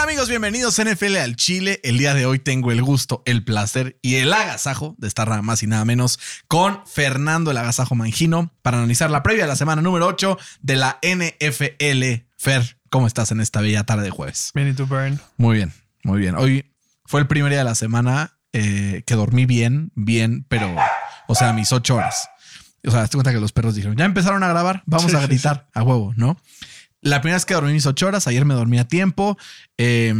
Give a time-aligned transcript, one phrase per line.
[0.00, 0.30] ¿Qué tal amigos?
[0.30, 1.78] Bienvenidos a NFL al Chile.
[1.84, 5.42] El día de hoy tengo el gusto, el placer y el agasajo de estar nada
[5.42, 9.56] más y nada menos con Fernando el Agasajo Mangino para analizar la previa de la
[9.56, 12.24] semana número 8 de la NFL.
[12.38, 14.52] Fer, ¿cómo estás en esta bella tarde de jueves?
[14.54, 15.20] Bien, ¿y tú, Burn?
[15.36, 16.34] Muy bien, muy bien.
[16.36, 16.72] Hoy
[17.04, 20.74] fue el primer día de la semana eh, que dormí bien, bien, pero,
[21.28, 22.30] o sea, mis ocho horas.
[22.86, 25.68] O sea, te cuenta que los perros dijeron, ya empezaron a grabar, vamos a gritar
[25.74, 26.38] a huevo, ¿no?
[27.02, 29.38] La primera vez que dormí mis ocho horas, ayer me dormí a tiempo
[29.78, 30.12] eh,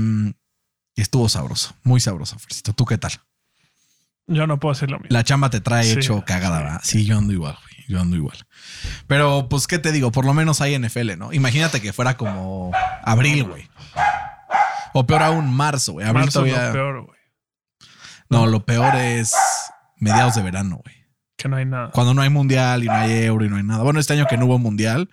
[0.95, 2.73] y estuvo sabroso, muy sabroso, Fercito.
[2.73, 3.13] ¿Tú qué tal?
[4.27, 5.13] Yo no puedo hacer lo mismo.
[5.15, 6.81] La chamba te trae Sí, hecho cagada, sí, ¿verdad?
[6.85, 7.85] Sí, yo ando igual, güey.
[7.89, 8.39] Yo ando igual.
[9.09, 10.13] Pero, pues, ¿qué te digo?
[10.13, 11.33] Por lo menos hay NFL, ¿no?
[11.33, 12.71] Imagínate que fuera como
[13.03, 13.69] abril, güey.
[14.93, 16.07] O peor aún, marzo, güey.
[16.07, 16.69] Abril Marzo todavía.
[16.69, 17.19] lo peor, güey.
[18.29, 19.35] No, lo peor es
[19.97, 20.95] mediados de verano, güey.
[21.37, 21.91] Que no hay nada.
[21.91, 23.83] Cuando no hay mundial y no hay euro y no hay nada.
[23.83, 25.11] Bueno, este año que no hubo mundial,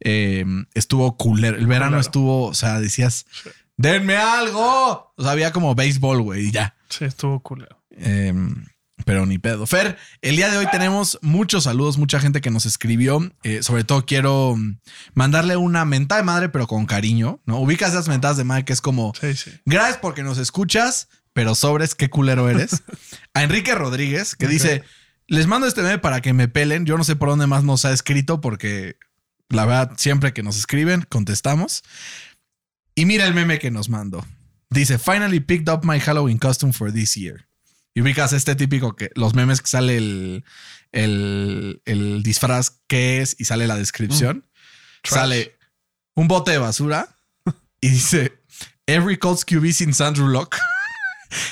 [0.00, 1.56] eh, estuvo culero.
[1.56, 3.26] El verano estuvo, o sea, decías,
[3.76, 5.12] denme algo.
[5.16, 6.74] O sea, había como béisbol, güey, y ya.
[6.88, 7.82] Sí, estuvo culero.
[7.92, 8.32] Eh,
[9.04, 9.66] pero ni pedo.
[9.66, 13.32] Fer, el día de hoy tenemos muchos saludos, mucha gente que nos escribió.
[13.42, 14.56] Eh, sobre todo quiero
[15.14, 17.58] mandarle una mentada de madre, pero con cariño, ¿no?
[17.60, 19.50] Ubicas esas mentadas de madre que es como, Sí, sí.
[19.64, 22.82] gracias porque nos escuchas, pero sobres, qué culero eres.
[23.34, 24.82] A Enrique Rodríguez, que dice,
[25.26, 26.84] les mando este meme para que me pelen.
[26.84, 28.96] Yo no sé por dónde más nos ha escrito porque
[29.50, 31.82] la verdad, siempre que nos escriben, contestamos.
[32.94, 34.24] Y mira el meme que nos mandó.
[34.70, 37.46] Dice, finally picked up my Halloween costume for this year.
[37.92, 40.44] Y ubicas este típico que los memes que sale el,
[40.92, 44.46] el, el disfraz que es y sale la descripción.
[45.02, 45.18] Trash.
[45.18, 45.58] Sale
[46.14, 47.16] un bote de basura
[47.80, 48.38] y dice,
[48.86, 50.56] every Colts QB since Andrew Locke.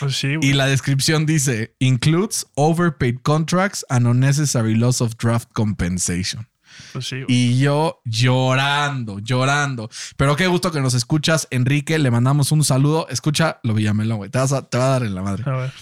[0.01, 0.37] Pues sí.
[0.41, 6.47] Y la descripción dice, includes overpaid contracts and unnecessary loss of draft compensation.
[6.93, 7.17] Pues sí.
[7.29, 9.89] Y yo llorando, llorando.
[10.17, 11.99] Pero qué gusto que nos escuchas, Enrique.
[11.99, 13.07] Le mandamos un saludo.
[13.11, 14.31] Escucha lo Villamelón, güey.
[14.31, 15.45] Te, vas a- te va a dar en la madre.
[15.47, 15.73] A ver.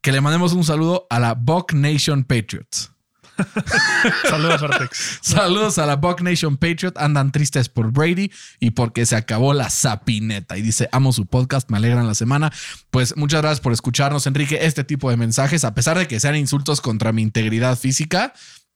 [0.00, 2.90] Que le mandemos un saludo a la Buck Nation Patriots.
[4.28, 5.18] Saludos, Artex.
[5.22, 6.92] Saludos a la Buck Nation Patriot.
[6.96, 8.30] Andan tristes por Brady
[8.60, 10.56] y porque se acabó la sapineta.
[10.56, 12.52] Y dice, amo su podcast, me alegran la semana.
[12.90, 14.58] Pues muchas gracias por escucharnos, Enrique.
[14.62, 18.34] Este tipo de mensajes, a pesar de que sean insultos contra mi integridad física,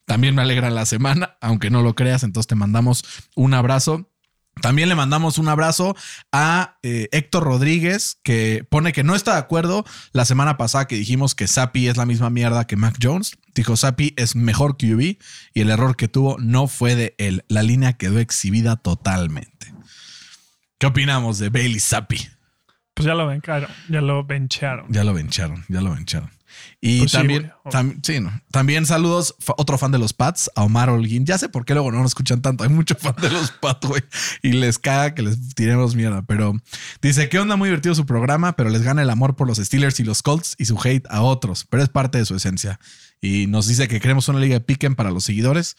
[0.08, 2.22] también me alegran la semana, aunque no lo creas.
[2.22, 3.04] Entonces te mandamos
[3.36, 4.10] un abrazo.
[4.62, 5.94] También le mandamos un abrazo
[6.32, 10.96] a eh, Héctor Rodríguez, que pone que no está de acuerdo la semana pasada que
[10.96, 13.36] dijimos que Sapi es la misma mierda que Mac Jones.
[13.54, 15.18] Dijo Sapi es mejor QB
[15.52, 17.44] y el error que tuvo no fue de él.
[17.48, 19.74] La línea quedó exhibida totalmente.
[20.78, 22.28] ¿Qué opinamos de Bailey Sapi?
[22.94, 23.70] Pues ya lo bencharon.
[23.90, 24.86] Ya lo bencharon.
[24.90, 26.37] Ya lo vencharon, ya lo vencharon.
[26.80, 28.32] Y Pues sí, también, tam- sí, no.
[28.50, 31.26] también saludos, otro fan de los Pats, a Omar Holguín.
[31.26, 32.64] Ya sé por qué luego no nos escuchan tanto.
[32.64, 34.02] Hay mucho fan de los Pats, güey.
[34.42, 36.22] Y les caga que les tiremos mierda.
[36.22, 36.54] Pero
[37.02, 39.98] dice que onda muy divertido su programa, pero les gana el amor por los Steelers
[40.00, 41.66] y los Colts y su hate a otros.
[41.68, 42.78] Pero es parte de su esencia.
[43.20, 45.76] Y nos dice que queremos una liga de piquen para los seguidores.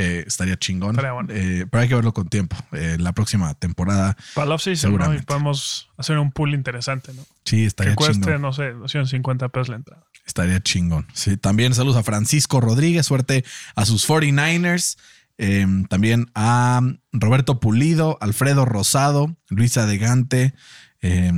[0.00, 0.90] Eh, estaría chingón.
[0.90, 1.28] Estaría bueno.
[1.32, 2.56] Eh, pero hay que verlo con tiempo.
[2.72, 4.96] Eh, la próxima temporada, Para el off-season, ¿no?
[4.96, 5.26] Y Seguramente.
[5.26, 7.24] podemos hacer un pool interesante, ¿no?
[7.44, 8.42] sí, estaría Que cueste, chingón.
[8.42, 10.04] no sé, 250 pesos la entrada.
[10.24, 11.06] Estaría chingón.
[11.14, 13.44] Sí, también saludos a Francisco Rodríguez, suerte
[13.74, 14.98] a sus 49ers.
[15.38, 16.80] eh, también a
[17.12, 20.54] Roberto Pulido, Alfredo Rosado, Luisa Degante.
[21.00, 21.32] eh,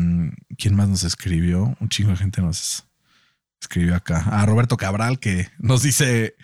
[0.59, 1.77] ¿Quién más nos escribió?
[1.81, 2.85] Un chingo de gente nos
[3.61, 4.19] escribió acá.
[4.31, 6.35] A Roberto Cabral, que nos dice: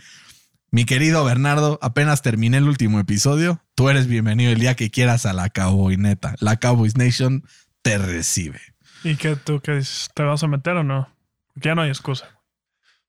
[0.70, 3.62] Mi querido Bernardo, apenas terminé el último episodio.
[3.74, 6.34] Tú eres bienvenido el día que quieras a la Cowboy Neta.
[6.40, 7.44] La Cowboys Nation
[7.82, 8.60] te recibe.
[9.04, 10.10] ¿Y qué tú qué dices?
[10.14, 11.08] ¿Te vas a meter o no?
[11.54, 12.26] Porque ya no hay excusa.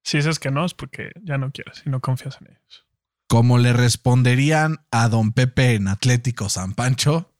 [0.03, 2.85] Si dices que no, es porque ya no quieres y no confías en ellos.
[3.27, 7.33] como le responderían a don Pepe en Atlético San Pancho,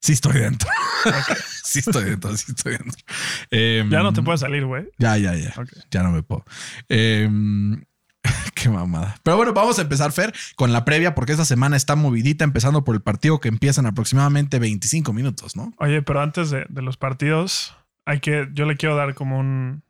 [0.00, 0.68] sí estoy dentro.
[1.64, 3.02] sí estoy dentro, sí estoy dentro.
[3.50, 4.88] Em, Ya no te puedes salir, güey.
[4.98, 5.54] Ya, ya, ya.
[5.90, 6.44] Ya no me puedo.
[6.90, 7.84] Em,
[8.54, 9.16] qué mamada.
[9.22, 12.84] Pero bueno, vamos a empezar, Fer, con la previa, porque esta semana está movidita, empezando
[12.84, 15.72] por el partido que empieza en aproximadamente 25 minutos, ¿no?
[15.78, 17.74] Oye, pero antes de, de los partidos,
[18.04, 19.82] hay que, yo le quiero dar como un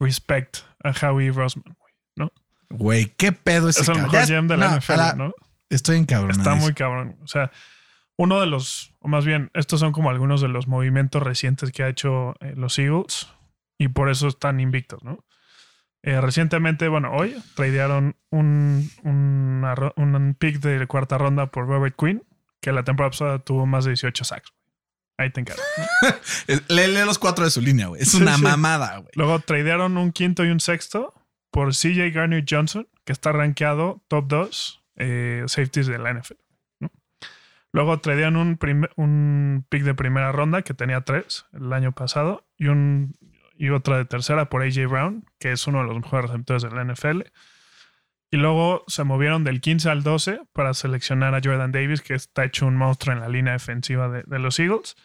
[0.00, 2.32] respect a Howie Roseman, güey, ¿no?
[2.70, 5.32] Güey, qué pedo ese Es el mejor GM de la no, NFL, la- ¿no?
[5.70, 6.38] Estoy encabronado.
[6.40, 7.16] Está muy cabrón.
[7.22, 7.50] O sea,
[8.16, 11.82] uno de los, o más bien, estos son como algunos de los movimientos recientes que
[11.82, 13.28] ha hecho eh, los Eagles
[13.78, 15.24] y por eso están invictos, ¿no?
[16.08, 22.24] Eh, recientemente, bueno, hoy tradearon un, una un pick de cuarta ronda por Robert Quinn,
[22.62, 24.54] que la temporada pasada tuvo más de 18 sacks.
[25.18, 25.62] Ahí te encargo.
[26.68, 28.00] Lee, lee los cuatro de su línea, güey.
[28.00, 28.42] Es una sí.
[28.42, 29.10] mamada, güey.
[29.16, 31.12] Luego tradearon un quinto y un sexto
[31.50, 36.38] por CJ Garner Johnson, que está rankeado top 2 eh, safeties de la NFL.
[36.80, 36.90] ¿no?
[37.70, 38.58] Luego tradearon un,
[38.96, 43.14] un pick de primera ronda que tenía tres el año pasado y, un,
[43.58, 46.70] y otra de tercera por AJ Brown, que es uno de los mejores receptores de
[46.70, 47.22] la NFL.
[48.30, 52.44] Y luego se movieron del 15 al 12 para seleccionar a Jordan Davis, que está
[52.44, 54.96] hecho un monstruo en la línea defensiva de, de los Eagles.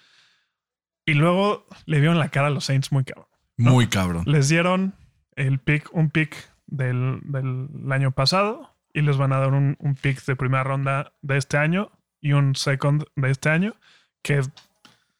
[1.05, 3.27] Y luego le vieron la cara a los Saints muy cabrón
[3.57, 4.23] Muy cabrón.
[4.25, 4.93] les dieron
[5.35, 6.35] el pick, un pick
[6.67, 11.13] del, del año pasado y les van a dar un, un pick de primera ronda
[11.21, 11.91] de este año
[12.21, 13.73] y un second de este año
[14.21, 14.41] que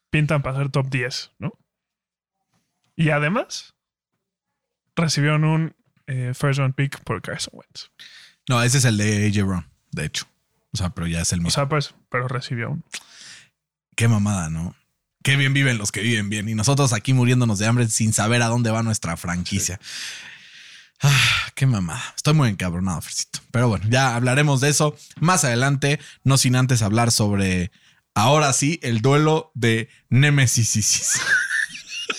[0.10, 1.54] pintan para ser top 10, ¿no?
[2.96, 3.74] Y además
[4.96, 5.76] recibieron un
[6.08, 7.90] eh, first round pick por Carson Wentz.
[8.50, 10.28] No, ese es el de AJ Brown, de hecho.
[10.74, 11.52] O sea, pero ya es el O mismo.
[11.56, 12.84] sea, pues, pero recibió un.
[13.96, 14.76] Qué mamada, ¿no?
[15.24, 16.50] Qué bien viven los que viven bien.
[16.50, 19.80] Y nosotros aquí muriéndonos de hambre sin saber a dónde va nuestra franquicia.
[21.02, 22.04] Ah, qué mamada.
[22.16, 23.40] Estoy muy encabronado, Fercito.
[23.52, 27.72] Pero bueno, ya hablaremos de eso más adelante, no sin antes hablar sobre,
[28.16, 31.22] ahora sí, el duelo de Nemesis.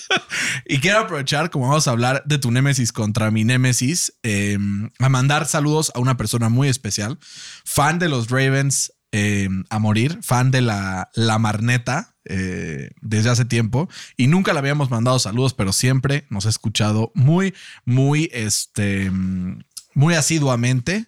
[0.66, 4.58] y quiero aprovechar, como vamos a hablar de tu Némesis contra mi Némesis, eh,
[4.98, 7.18] a mandar saludos a una persona muy especial,
[7.64, 13.44] fan de los Ravens eh, a morir, fan de la, la Marneta eh, desde hace
[13.44, 17.54] tiempo y nunca le habíamos mandado saludos, pero siempre nos ha escuchado muy,
[17.84, 19.62] muy, este, mm,
[19.94, 21.06] muy asiduamente.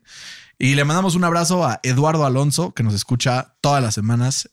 [0.58, 4.50] Y le mandamos un abrazo a Eduardo Alonso, que nos escucha todas las semanas.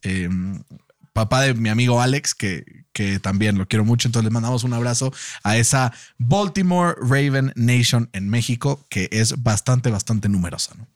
[1.14, 4.08] Papá de mi amigo Alex, que, que también lo quiero mucho.
[4.08, 5.14] Entonces le mandamos un abrazo
[5.44, 10.74] a esa Baltimore Raven Nation en México, que es bastante, bastante numerosa.
[10.78, 10.88] ¿no?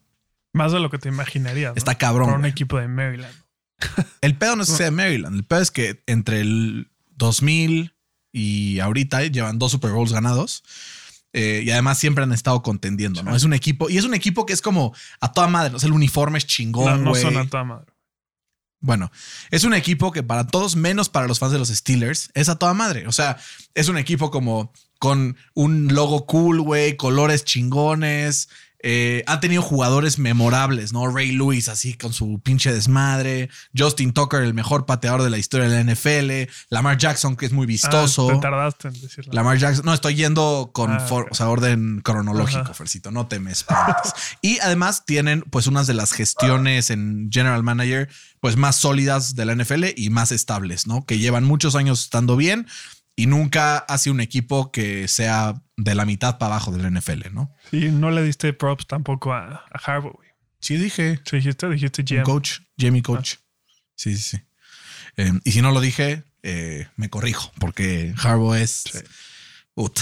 [0.54, 1.74] Más de lo que te imaginarías.
[1.74, 1.78] ¿no?
[1.78, 2.52] Está cabrón, Por un güey.
[2.52, 3.34] equipo de Maryland.
[4.22, 5.36] El pedo no es que sea de Maryland.
[5.36, 7.94] El pedo es que entre el 2000
[8.32, 10.64] y ahorita llevan dos Super Bowls ganados.
[11.34, 13.36] Eh, y además siempre han estado contendiendo, ¿no?
[13.36, 15.76] Es un equipo, y es un equipo que es como a toda madre.
[15.76, 17.22] O sea, el uniforme es chingón, no güey.
[17.22, 17.86] son a toda madre.
[18.80, 19.12] Bueno,
[19.50, 22.58] es un equipo que para todos, menos para los fans de los Steelers, es a
[22.58, 23.08] toda madre.
[23.08, 23.38] O sea,
[23.74, 28.50] es un equipo como con un logo cool, güey, colores chingones.
[28.90, 31.08] Eh, ha tenido jugadores memorables, ¿no?
[31.14, 33.50] Ray Lewis, así con su pinche desmadre.
[33.78, 36.50] Justin Tucker, el mejor pateador de la historia de la NFL.
[36.70, 38.30] Lamar Jackson, que es muy vistoso.
[38.30, 39.34] Ah, te tardaste en decirlo.
[39.34, 39.84] Lamar Jackson.
[39.86, 41.32] No, estoy yendo con Ah, for- ok.
[41.32, 42.74] o sea, orden cronológico, Ajá.
[42.74, 43.12] Fercito.
[43.12, 44.14] No te me espantes.
[44.42, 48.08] y además tienen pues unas de las gestiones en General Manager
[48.40, 51.06] pues más sólidas de la NFL y más estables, ¿no?
[51.06, 52.68] Que llevan muchos años estando bien
[53.18, 56.90] y nunca ha sido un equipo que sea de la mitad para abajo de la
[56.90, 57.52] NFL, ¿no?
[57.74, 60.30] Y no le diste props tampoco a, a Harbaugh, güey.
[60.62, 61.20] Sí, dije.
[61.26, 62.24] Sí, dijiste, dijiste Un GM.
[62.24, 63.36] coach, Jamie Coach.
[63.96, 64.38] Sí, sí, sí.
[65.18, 68.84] Eh, y si no lo dije, eh, me corrijo, porque Harbaugh es.
[68.92, 69.00] Sí.
[69.76, 70.00] Ut.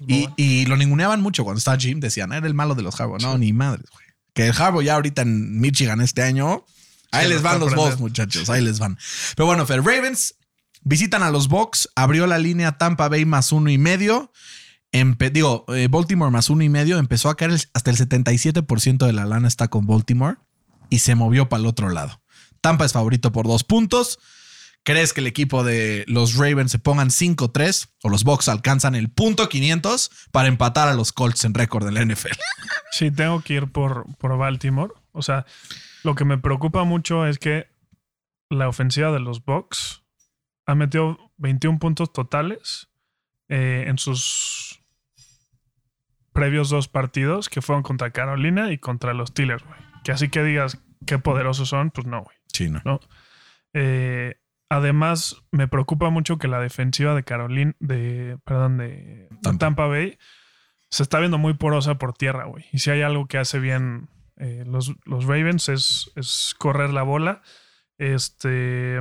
[0.00, 2.00] Muy Y, lo ninguneaban mucho cuando estaba Jim.
[2.00, 3.20] Decían, era el malo de los Harbaugh.
[3.20, 4.04] No, ni madre, güey.
[4.34, 6.64] Que el Harbaugh ya ahorita en Michigan este año.
[7.10, 7.98] Ahí Sí, les van los aprendiendo.
[8.00, 8.48] muchachos.
[8.50, 8.98] Ahí les van.
[9.36, 10.34] Pero bueno, Fer, Ravens
[10.82, 11.88] visitan a los Bucks.
[11.94, 14.32] Abrió la línea Tampa Bay más uno y medio.
[14.92, 16.98] Empe- digo, eh, Baltimore más uno y medio.
[16.98, 20.36] Empezó a caer el- hasta el 77% de la lana está con Baltimore
[20.90, 22.20] y se movió para el otro lado.
[22.60, 24.18] Tampa es favorito por dos puntos.
[24.84, 29.10] ¿Crees que el equipo de los Ravens se pongan 5-3 o los Bucks alcanzan el
[29.10, 32.28] punto 500 para empatar a los Colts en récord de la NFL?
[32.90, 34.94] Sí, tengo que ir por, por Baltimore.
[35.12, 35.44] O sea,
[36.04, 37.66] lo que me preocupa mucho es que
[38.48, 40.04] la ofensiva de los Bucks
[40.68, 42.90] ha metido 21 puntos totales
[43.48, 44.84] eh, en sus
[46.34, 49.80] previos dos partidos que fueron contra Carolina y contra los Steelers, güey.
[50.04, 52.36] Que así que digas qué poderosos son, pues no, güey.
[52.52, 52.82] Sí, no.
[52.84, 53.00] ¿no?
[53.72, 54.34] Eh,
[54.68, 59.58] además, me preocupa mucho que la defensiva de Carolina, de, perdón, de Tampa.
[59.58, 59.86] Tampa.
[59.86, 60.18] Bay
[60.90, 62.66] se está viendo muy porosa por tierra, güey.
[62.72, 67.04] Y si hay algo que hace bien eh, los, los Ravens es, es correr la
[67.04, 67.40] bola.
[67.96, 69.00] Este.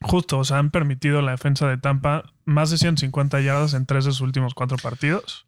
[0.00, 4.04] Justo, o sea, han permitido la defensa de Tampa más de 150 yardas en tres
[4.04, 5.46] de sus últimos cuatro partidos.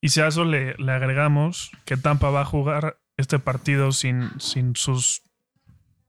[0.00, 4.74] Y si a eso le, agregamos que Tampa va a jugar este partido sin, sin
[4.76, 5.22] sus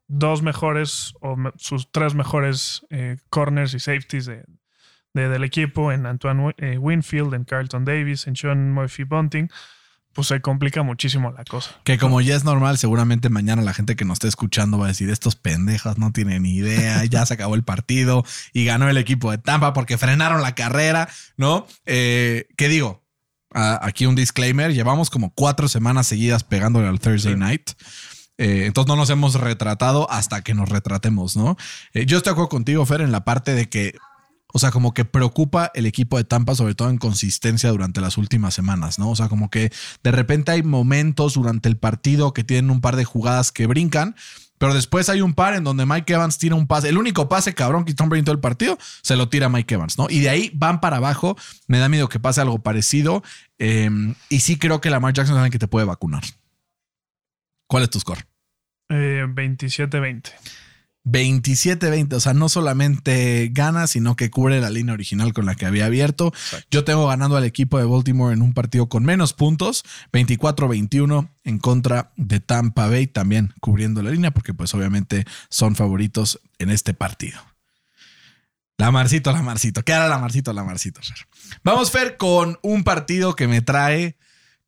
[0.08, 4.46] dos mejores o sus tres mejores eh, corners y safeties de,
[5.14, 9.50] de- del equipo en Antoine eh, Winfield, en Carlton Davis, en Sean Murphy Bunting,
[10.14, 11.72] pues se complica muchísimo la cosa.
[11.84, 14.90] Que como ya es normal, seguramente mañana la gente que nos esté escuchando va a
[14.90, 18.98] decir, estos pendejos no tienen ni idea, ya se acabó el partido y ganó el
[18.98, 21.68] equipo de Tampa porque frenaron la carrera, ¿no?
[21.86, 23.04] Eh, ¿Qué digo?
[23.54, 24.74] Ah, aquí un disclaimer.
[24.74, 27.72] Llevamos como cuatro semanas seguidas pegándole al Thursday night.
[28.38, 31.56] Eh, entonces no nos hemos retratado hasta que nos retratemos, ¿no?
[31.94, 33.96] Eh, yo estoy de acuerdo contigo, Fer, en la parte de que,
[34.56, 38.20] o sea, como que preocupa el equipo de Tampa, sobre todo en consistencia durante las
[38.20, 39.10] últimas semanas, ¿no?
[39.10, 39.72] O sea, como que
[40.04, 44.16] de repente hay momentos durante el partido que tienen un par de jugadas que brincan,
[44.60, 46.90] pero después hay un par en donde Mike Evans tira un pase.
[46.90, 50.06] El único pase cabrón que Tom Brady el partido se lo tira Mike Evans, ¿no?
[50.08, 51.36] Y de ahí van para abajo.
[51.68, 53.24] Me da miedo que pase algo parecido.
[53.58, 53.90] Eh,
[54.30, 56.24] y sí creo que Lamar Jackson es que te puede vacunar.
[57.68, 58.24] ¿Cuál es tu score?
[58.90, 60.32] Eh, 27-20.
[61.06, 65.66] 27-20, o sea, no solamente gana, sino que cubre la línea original con la que
[65.66, 66.32] había abierto.
[66.72, 69.84] Yo tengo ganando al equipo de Baltimore en un partido con menos puntos,
[70.14, 76.40] 24-21 en contra de Tampa Bay, también cubriendo la línea, porque pues obviamente son favoritos
[76.58, 77.40] en este partido.
[78.78, 79.84] La Marcito, la Marcito.
[79.84, 81.00] ¿Qué hará la Marcito, la Marcito?
[81.64, 84.18] Vamos, Fer, con un partido que me trae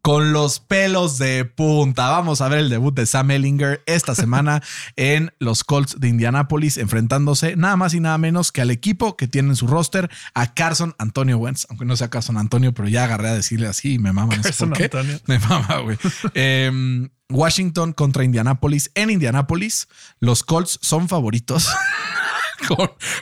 [0.05, 2.11] con los pelos de punta.
[2.11, 4.61] Vamos a ver el debut de Sam Ellinger esta semana
[4.97, 9.27] en los Colts de Indianapolis, enfrentándose nada más y nada menos que al equipo que
[9.27, 13.05] tiene en su roster a Carson Antonio Wentz, aunque no sea Carson Antonio, pero ya
[13.05, 14.39] agarré a decirle así y me mama.
[14.39, 14.83] Carson por qué.
[14.83, 15.19] Antonio.
[15.25, 15.97] Me mama, güey.
[16.35, 18.91] Em, Washington contra Indianapolis.
[18.93, 19.87] En Indianapolis,
[20.19, 21.67] los Colts son favoritos.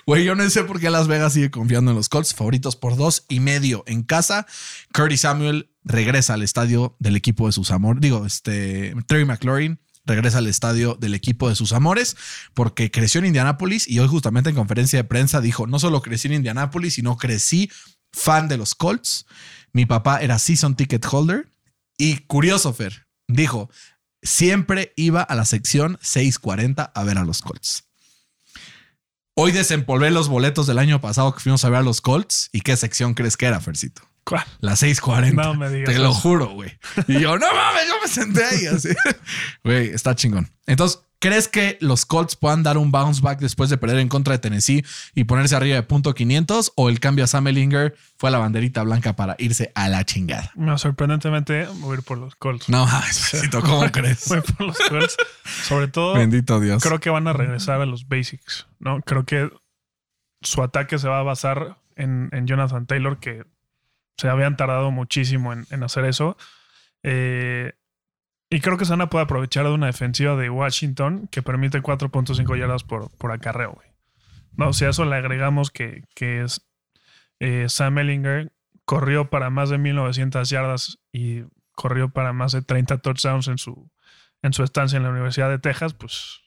[0.05, 2.95] Güey, yo no sé por qué Las Vegas sigue confiando en los Colts, favoritos por
[2.95, 4.45] dos y medio en casa.
[4.93, 8.01] Curtis Samuel regresa al estadio del equipo de sus amores.
[8.01, 12.15] Digo, este Terry McLaurin regresa al estadio del equipo de sus amores
[12.53, 16.27] porque creció en Indianápolis y hoy justamente en conferencia de prensa dijo, no solo crecí
[16.27, 17.71] en Indianápolis, sino crecí
[18.11, 19.25] fan de los Colts.
[19.71, 21.49] Mi papá era season ticket holder
[21.97, 23.69] y curioso, Fer, dijo,
[24.21, 27.85] siempre iba a la sección 640 a ver a los Colts.
[29.35, 32.49] Hoy desempolvé los boletos del año pasado que fuimos a ver a los Colts.
[32.51, 34.03] ¿Y qué sección crees que era, Fercito?
[34.25, 34.43] ¿Cuál?
[34.59, 35.43] La 640.
[35.43, 36.71] No me digas Te lo juro, güey.
[37.07, 38.89] Y yo, no mames, yo me senté ahí así.
[39.63, 40.49] Güey, está chingón.
[40.65, 44.31] Entonces, ¿crees que los Colts puedan dar un bounce back después de perder en contra
[44.33, 46.71] de Tennessee y ponerse arriba de punto 500?
[46.75, 50.51] ¿O el cambio a Sam Ellinger fue la banderita blanca para irse a la chingada?
[50.55, 52.69] No, sorprendentemente voy a ir por los Colts.
[52.69, 54.25] No mames, Fercito, ¿cómo crees?
[54.29, 55.17] Voy por los Colts.
[55.63, 56.81] Sobre todo, Bendito Dios.
[56.81, 58.67] creo que van a regresar a los basics.
[58.79, 59.01] ¿no?
[59.01, 59.49] Creo que
[60.41, 63.43] su ataque se va a basar en, en Jonathan Taylor, que
[64.17, 66.37] se habían tardado muchísimo en, hacer eso.
[67.03, 67.73] Eh,
[68.49, 71.81] y creo que se van a poder aprovechar de una defensiva de Washington que permite
[71.81, 73.73] 4.5 yardas por, por acarreo.
[73.73, 73.87] güey.
[74.55, 76.67] No, si a eso le agregamos que, que es
[77.39, 78.51] eh, Sam Ellinger
[78.85, 81.43] corrió para más de 1900 yardas y
[81.73, 83.89] corrió para más de 30 touchdowns en su,
[84.41, 86.41] en su estancia en la Universidad de Texas, pues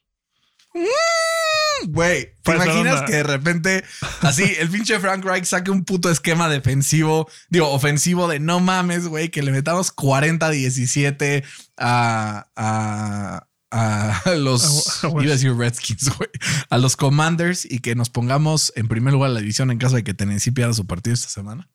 [1.89, 3.85] Güey, ¿te imaginas que de repente
[4.23, 9.07] así el pinche Frank Reich saque un puto esquema defensivo, digo, ofensivo de no mames,
[9.09, 11.45] güey, que le metamos 40-17
[11.77, 16.31] a, a, a los, A- iba a decir Redskins, güey,
[16.71, 20.05] a los Commanders y que nos pongamos en primer lugar la división en caso de
[20.05, 21.69] que Tennessee pierda su partido esta semana?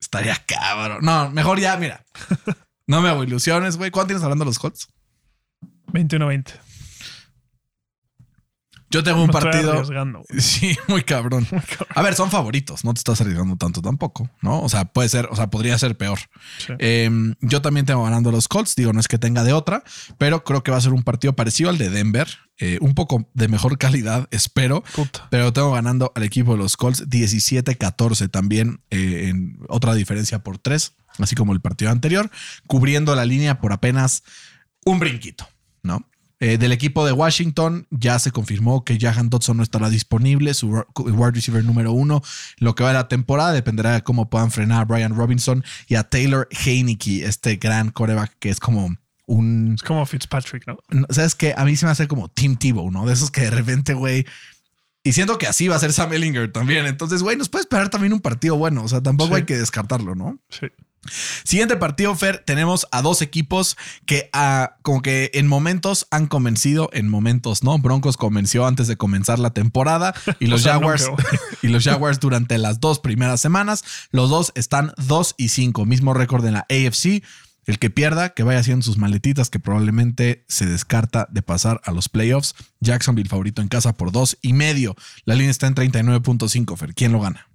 [0.00, 0.98] Estaría cabrón.
[1.02, 2.04] No, mejor ya, mira.
[2.86, 3.90] No me hago ilusiones, güey.
[3.90, 4.88] ¿Cuánto tienes hablando de los Colts?
[5.92, 6.54] 21-20.
[8.90, 9.82] Yo tengo un partido.
[10.38, 11.46] Sí, muy cabrón.
[11.94, 14.60] A ver, son favoritos, no te estás arriesgando tanto tampoco, ¿no?
[14.62, 16.18] O sea, puede ser, o sea, podría ser peor.
[16.58, 16.72] Sí.
[16.78, 19.84] Eh, yo también tengo ganando los Colts, digo, no es que tenga de otra,
[20.18, 22.28] pero creo que va a ser un partido parecido al de Denver,
[22.58, 24.82] eh, un poco de mejor calidad, espero.
[24.94, 25.28] Puta.
[25.30, 30.58] Pero tengo ganando al equipo de los Colts 17-14 también, eh, en otra diferencia por
[30.58, 32.30] tres, así como el partido anterior,
[32.66, 34.22] cubriendo la línea por apenas
[34.84, 35.46] un brinquito.
[36.42, 40.70] Eh, del equipo de Washington ya se confirmó que Jahan Dodson no estará disponible, su
[40.96, 42.22] wide receiver número uno.
[42.58, 45.96] Lo que va de la temporada dependerá de cómo puedan frenar a Brian Robinson y
[45.96, 50.78] a Taylor Heineke, este gran coreback que es como un Es como Fitzpatrick, ¿no?
[51.10, 51.54] ¿Sabes qué?
[51.56, 53.04] A mí se me hace como Tim Tebow, ¿no?
[53.06, 54.24] De esos que de repente, güey.
[55.04, 56.84] Y siento que así va a ser Sam Ellinger también.
[56.86, 58.82] Entonces, güey, nos puede esperar también un partido bueno.
[58.82, 59.34] O sea, tampoco Sí.
[59.36, 60.38] hay que descartarlo, ¿no?
[60.48, 60.66] Sí.
[61.44, 66.90] Siguiente partido, Fer, tenemos a dos equipos que ah, como que en momentos han convencido,
[66.92, 67.78] en momentos no.
[67.78, 71.10] Broncos convenció antes de comenzar la temporada y los Jaguars
[71.62, 73.82] y los Jaguars durante las dos primeras semanas.
[74.10, 77.22] Los dos están 2 y 5, mismo récord en la AFC.
[77.66, 81.92] El que pierda, que vaya haciendo sus maletitas, que probablemente se descarta de pasar a
[81.92, 82.54] los playoffs.
[82.80, 84.96] Jacksonville favorito en casa por dos y medio.
[85.24, 86.94] La línea está en 39.5, Fer.
[86.94, 87.49] ¿Quién lo gana?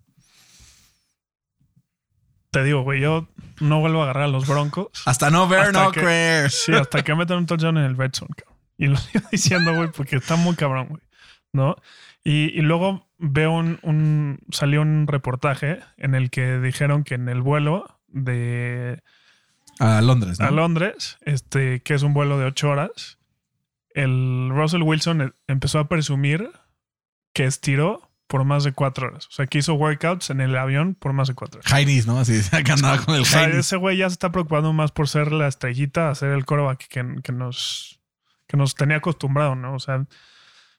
[2.56, 3.28] Te digo, güey, yo
[3.60, 4.88] no vuelvo a agarrar a los Broncos.
[5.06, 6.50] Hasta no ver, Hasta no que- creer.
[6.52, 8.58] Sí, hasta que metan un touchdown en el red zone, cabrón.
[8.78, 11.02] Y lo sigo diciendo, güey, porque está muy cabrón, güey.
[11.52, 11.76] ¿No?
[12.24, 17.28] Y, y luego veo un, un- Salió un reportaje en el que dijeron que en
[17.28, 19.02] el vuelo de
[19.80, 20.46] A Londres, ¿no?
[20.48, 23.20] a Londres, este, que es un vuelo de ocho horas,
[23.94, 26.52] el Russell Wilson e- empezó a presumir
[27.34, 29.28] que estiró por más de cuatro horas.
[29.28, 31.72] O sea, que hizo workouts en el avión por más de cuatro horas.
[31.72, 32.20] Heinis, ¿no?
[32.20, 35.08] Así que andaba con el O sea, ese güey ya se está preocupando más por
[35.08, 38.00] ser la estrellita, a ser el coreback que, que nos,
[38.48, 39.76] que nos tenía acostumbrado, ¿no?
[39.76, 40.06] O sea,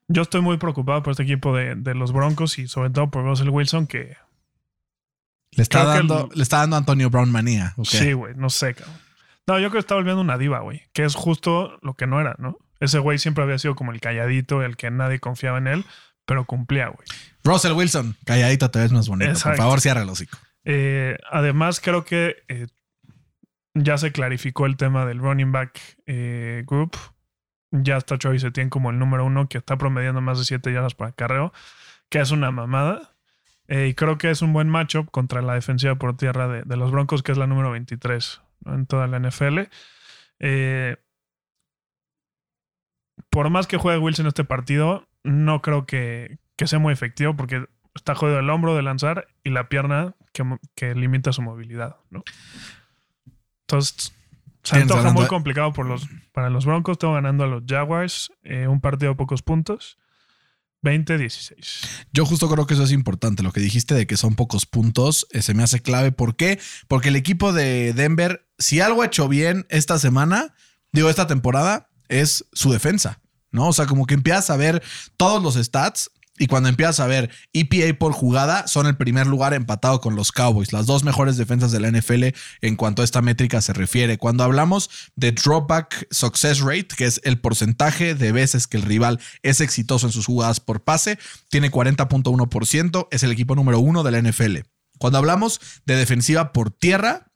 [0.08, 3.24] yo estoy muy preocupado por este equipo de, de los Broncos y sobre todo por
[3.24, 4.16] Russell Wilson, que
[5.52, 7.74] Le está, dando, el- le está dando Antonio Brown manía.
[7.76, 7.86] ¿ok?
[7.86, 8.96] sí, güey, no sé, cabrón.
[9.46, 12.20] No, yo creo que está volviendo una diva, güey, que es justo lo que no
[12.20, 12.58] era, ¿no?
[12.80, 15.84] Ese güey siempre había sido como el calladito, el que nadie confiaba en él,
[16.26, 17.06] pero cumplía, güey.
[17.44, 19.32] Russell Wilson, calladito te ves más bonito.
[19.42, 20.36] Por favor, cierra el hocico.
[20.64, 22.66] Eh, además, creo que eh,
[23.74, 26.96] ya se clarificó el tema del running back eh, group.
[27.70, 30.94] Ya está Travis Etienne como el número uno que está promediando más de 7 yardas
[30.94, 31.52] para carreo,
[32.10, 33.12] que es una mamada.
[33.68, 36.92] Y creo que es un buen matchup contra la defensiva por tierra de, de los
[36.92, 38.74] Broncos, que es la número 23 ¿no?
[38.74, 39.62] en toda la NFL.
[43.28, 47.66] Por más que juegue Wilson este partido, no creo que, que sea muy efectivo porque
[47.94, 51.96] está jodido el hombro de lanzar y la pierna que, que limita su movilidad.
[52.10, 52.22] ¿no?
[53.62, 54.14] Entonces,
[54.62, 56.98] se antoja muy complicado por los, para los Broncos.
[56.98, 59.98] Tengo ganando a los Jaguars eh, un partido de pocos puntos.
[60.82, 62.06] 20-16.
[62.12, 63.42] Yo justo creo que eso es importante.
[63.42, 66.12] Lo que dijiste de que son pocos puntos eh, se me hace clave.
[66.12, 66.60] ¿Por qué?
[66.86, 70.54] Porque el equipo de Denver, si algo ha hecho bien esta semana,
[70.92, 73.20] digo, esta temporada, es su defensa.
[73.56, 73.68] ¿No?
[73.68, 74.82] O sea, como que empiezas a ver
[75.16, 76.10] todos los stats.
[76.38, 80.32] Y cuando empiezas a ver EPA por jugada, son el primer lugar empatado con los
[80.32, 82.24] Cowboys, las dos mejores defensas de la NFL
[82.60, 84.18] en cuanto a esta métrica se refiere.
[84.18, 89.18] Cuando hablamos de dropback success rate, que es el porcentaje de veces que el rival
[89.42, 94.10] es exitoso en sus jugadas por pase, tiene 40.1%, es el equipo número uno de
[94.10, 94.58] la NFL.
[94.98, 97.32] Cuando hablamos de defensiva por tierra,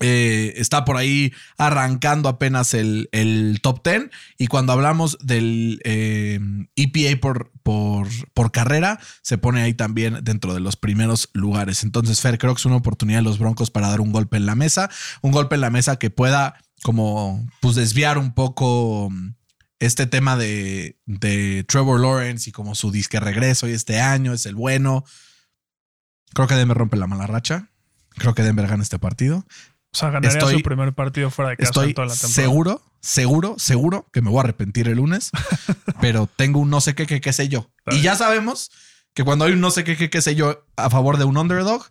[0.00, 4.10] eh, está por ahí arrancando apenas el, el top 10.
[4.38, 6.40] Y cuando hablamos del eh,
[6.76, 11.84] EPA por, por, por carrera, se pone ahí también dentro de los primeros lugares.
[11.84, 14.46] Entonces, Fer, creo que es una oportunidad de los Broncos para dar un golpe en
[14.46, 14.90] la mesa.
[15.22, 19.34] Un golpe en la mesa que pueda como pues desviar un poco mm,
[19.80, 24.46] este tema de, de Trevor Lawrence y como su disque regreso y este año es
[24.46, 25.04] el bueno.
[26.34, 27.70] Creo que Denver rompe la mala racha.
[28.16, 29.46] Creo que Denver gana este partido.
[29.98, 32.34] Sea, ganaría Estoy- su primer partido fuera de casa Estoy en toda la temporada.
[32.42, 35.30] seguro, seguro, seguro que me voy a arrepentir el lunes,
[36.00, 37.70] pero tengo un no sé qué, qué, qué sé yo.
[37.90, 38.70] Y ya sabemos
[39.14, 41.36] que cuando hay un no sé qué, qué, qué sé yo a favor de un
[41.36, 41.84] underdog,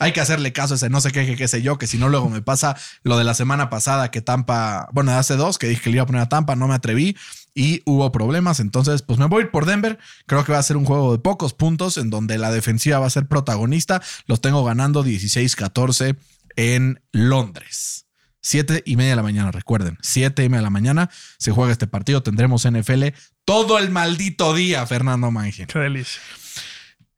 [0.00, 1.98] hay que hacerle caso a ese no sé qué, qué, qué sé yo, que si
[1.98, 5.56] no luego me pasa lo de la semana pasada que Tampa, bueno, de hace dos,
[5.58, 7.16] que dije que le iba a poner a Tampa, no me atreví
[7.54, 8.58] y hubo problemas.
[8.58, 10.00] Entonces, pues me voy a ir por Denver.
[10.26, 13.06] Creo que va a ser un juego de pocos puntos en donde la defensiva va
[13.06, 14.02] a ser protagonista.
[14.26, 16.16] Los tengo ganando 16-14
[16.56, 18.06] en Londres.
[18.40, 19.96] Siete y media de la mañana, recuerden.
[20.02, 22.22] Siete y media de la mañana se juega este partido.
[22.22, 23.04] Tendremos NFL
[23.46, 25.66] todo el maldito día, Fernando Mangel.
[25.66, 26.20] Qué delicia.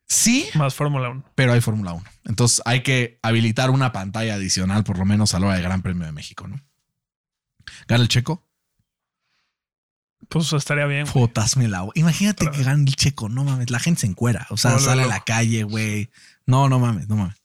[0.09, 1.25] Sí, Más Fórmula 1.
[1.35, 2.05] pero hay Fórmula 1.
[2.27, 5.83] Entonces hay que habilitar una pantalla adicional, por lo menos a la hora del Gran
[5.83, 6.61] Premio de México, ¿no?
[7.89, 8.47] Gana el checo.
[10.29, 11.07] Pues estaría bien.
[11.07, 13.29] Fotasme la Imagínate Pero- que gane el checo.
[13.29, 14.47] No mames, la gente se encuera.
[14.51, 16.11] O sea, sale a la calle, güey.
[16.47, 17.37] No, no mames, no mames.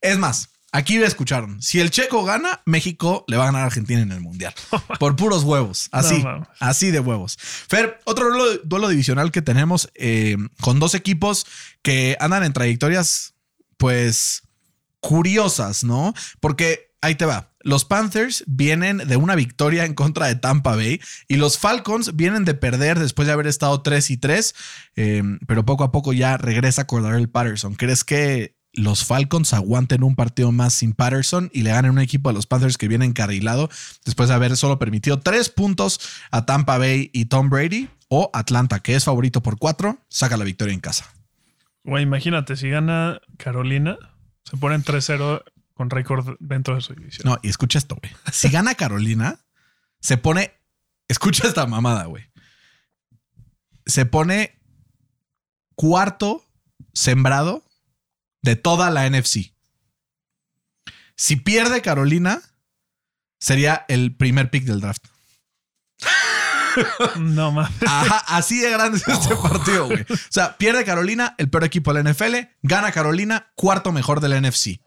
[0.00, 1.60] Es más, aquí escucharon.
[1.62, 4.54] Si el checo gana, México le va a ganar a Argentina en el mundial.
[4.98, 5.88] Por puros huevos.
[5.92, 7.38] Así, No así de huevos.
[7.38, 11.46] Fer, otro duelo, duelo divisional que tenemos eh, con dos equipos
[11.82, 13.34] que andan en trayectorias,
[13.76, 14.42] pues,
[15.00, 16.14] curiosas, ¿no?
[16.40, 17.52] Porque ahí te va.
[17.60, 22.44] Los Panthers vienen de una victoria en contra de Tampa Bay y los Falcons vienen
[22.44, 24.54] de perder después de haber estado 3 y 3,
[24.96, 27.74] eh, pero poco a poco ya regresa Cordarrelle Patterson.
[27.74, 32.30] ¿Crees que los Falcons aguanten un partido más sin Patterson y le ganen un equipo
[32.30, 33.68] a los Panthers que viene encarrilado
[34.04, 37.88] después de haber solo permitido tres puntos a Tampa Bay y Tom Brady?
[38.08, 41.12] O Atlanta, que es favorito por cuatro, saca la victoria en casa.
[41.84, 43.98] Güey, imagínate, si gana Carolina,
[44.44, 45.42] se ponen 3-0
[45.74, 47.30] con récord dentro de su división.
[47.30, 48.12] No, y escucha esto, güey.
[48.32, 49.40] Si gana Carolina,
[50.00, 50.54] se pone.
[51.08, 52.24] Escucha esta mamada, güey.
[53.84, 54.58] Se pone
[55.74, 56.44] cuarto
[56.92, 57.67] sembrado
[58.48, 59.52] de toda la NFC.
[61.16, 62.40] Si pierde Carolina,
[63.38, 65.04] sería el primer pick del draft.
[67.18, 67.82] No mames.
[67.86, 70.02] Ajá, así de grande es este partido, güey.
[70.02, 74.28] O sea, pierde Carolina, el peor equipo de la NFL, gana Carolina, cuarto mejor de
[74.28, 74.80] la NFC.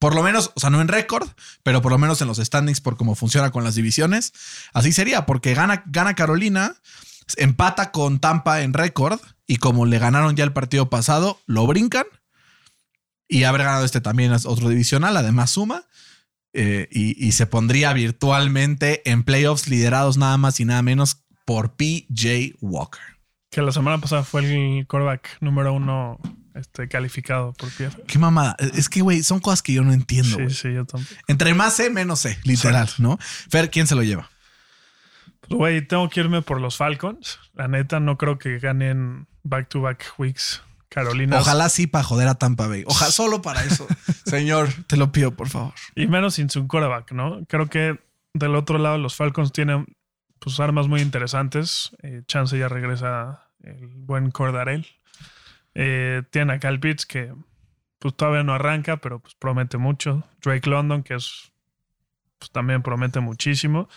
[0.00, 1.28] Por lo menos, o sea, no en récord,
[1.62, 4.32] pero por lo menos en los standings por cómo funciona con las divisiones.
[4.72, 6.74] Así sería, porque gana, gana Carolina,
[7.36, 12.06] empata con Tampa en récord y como le ganaron ya el partido pasado, lo brincan
[13.28, 15.84] y haber ganado este también es otro divisional, además suma.
[16.58, 21.74] eh, y, y se pondría virtualmente en playoffs liderados nada más y nada menos por
[21.76, 23.00] PJ Walker.
[23.50, 26.18] Que la semana pasada fue el quarterback número uno
[26.54, 28.06] este, calificado por PFF.
[28.06, 28.56] Qué mamada.
[28.74, 30.38] Es que, güey, son cosas que yo no entiendo.
[30.48, 31.14] Sí, sí, yo tampoco.
[31.28, 33.18] Entre más sé, menos sé, literal, ¿no?
[33.20, 34.30] Fer, ¿quién se lo lleva?
[35.40, 37.38] Pues, güey, tengo que irme por los Falcons.
[37.54, 41.38] La neta, no creo que ganen back-to-back weeks Carolina.
[41.40, 42.84] Ojalá sí para joder a Tampa Bay.
[42.86, 43.86] Ojalá solo para eso.
[44.26, 45.74] Señor, te lo pido, por favor.
[45.94, 47.44] Y menos sin su quarterback, ¿no?
[47.48, 48.00] Creo que
[48.34, 49.86] del otro lado los Falcons tienen
[50.38, 51.90] pues armas muy interesantes.
[52.02, 54.86] Eh, Chance ya regresa el buen Cordarel.
[55.74, 57.32] Eh, tienen a Cal Pitts que
[57.98, 60.24] pues todavía no arranca, pero pues promete mucho.
[60.42, 61.52] Drake London, que es
[62.38, 63.88] pues también promete muchísimo.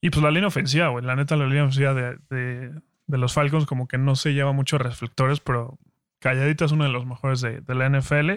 [0.00, 1.04] Y pues la línea ofensiva, güey.
[1.04, 2.72] La neta, la línea ofensiva de, de-
[3.06, 5.78] de los Falcons como que no se lleva muchos reflectores, pero
[6.20, 8.30] calladita es uno de los mejores de, de la NFL.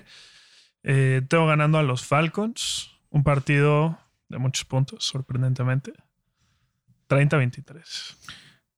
[0.84, 2.92] Eh, tengo ganando a los Falcons.
[3.10, 5.94] Un partido de muchos puntos, sorprendentemente.
[7.10, 8.18] 30-23.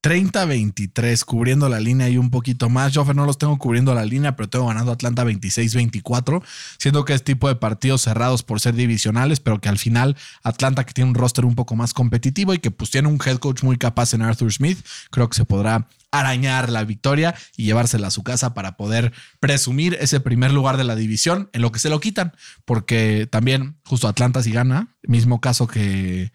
[0.06, 2.94] 30-23 cubriendo la línea y un poquito más.
[2.94, 6.44] Yo no los tengo cubriendo la línea, pero tengo ganando Atlanta 26-24,
[6.78, 10.84] siendo que es tipo de partidos cerrados por ser divisionales, pero que al final Atlanta
[10.84, 13.64] que tiene un roster un poco más competitivo y que pues tiene un head coach
[13.64, 14.78] muy capaz en Arthur Smith,
[15.10, 19.98] creo que se podrá arañar la victoria y llevársela a su casa para poder presumir
[20.00, 24.08] ese primer lugar de la división en lo que se lo quitan, porque también justo
[24.08, 26.32] Atlanta si gana, mismo caso que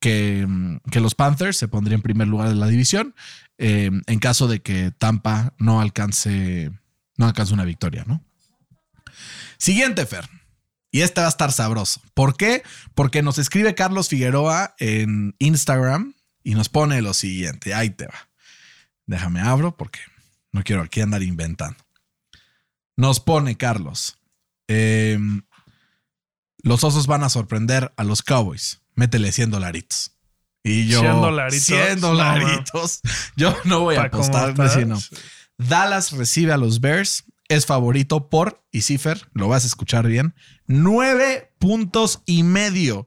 [0.00, 0.46] que,
[0.90, 3.14] que los Panthers se pondría en primer lugar de la división
[3.58, 6.70] eh, en caso de que Tampa no alcance,
[7.16, 8.24] no alcance una victoria, ¿no?
[9.58, 10.28] Siguiente, Fer.
[10.92, 12.00] Y este va a estar sabroso.
[12.14, 12.62] ¿Por qué?
[12.94, 17.74] Porque nos escribe Carlos Figueroa en Instagram y nos pone lo siguiente.
[17.74, 18.28] Ahí te va.
[19.06, 19.98] Déjame abro porque
[20.52, 21.84] no quiero aquí andar inventando.
[22.96, 24.18] Nos pone Carlos.
[24.68, 25.18] eh,
[26.62, 28.80] los osos van a sorprender a los Cowboys.
[28.98, 30.10] Métele 100 dolaritos.
[30.64, 31.00] Y yo.
[31.00, 31.66] 100 dolaritos.
[31.66, 33.00] 100 No, dolaritos.
[33.36, 34.50] yo no voy a apostar.
[34.50, 34.74] estás.
[34.74, 34.98] vecino.
[35.56, 37.24] Dallas recibe a los Bears.
[37.48, 40.34] Es favorito por, y Cifer, lo vas a escuchar bien,
[40.66, 43.06] nueve puntos y medio.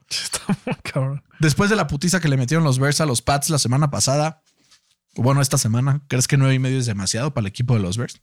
[1.39, 4.41] Después de la putiza que le metieron los Bears a los Pats la semana pasada,
[5.13, 7.97] bueno, esta semana, ¿crees que nueve y medio es demasiado para el equipo de los
[7.97, 8.19] Bears?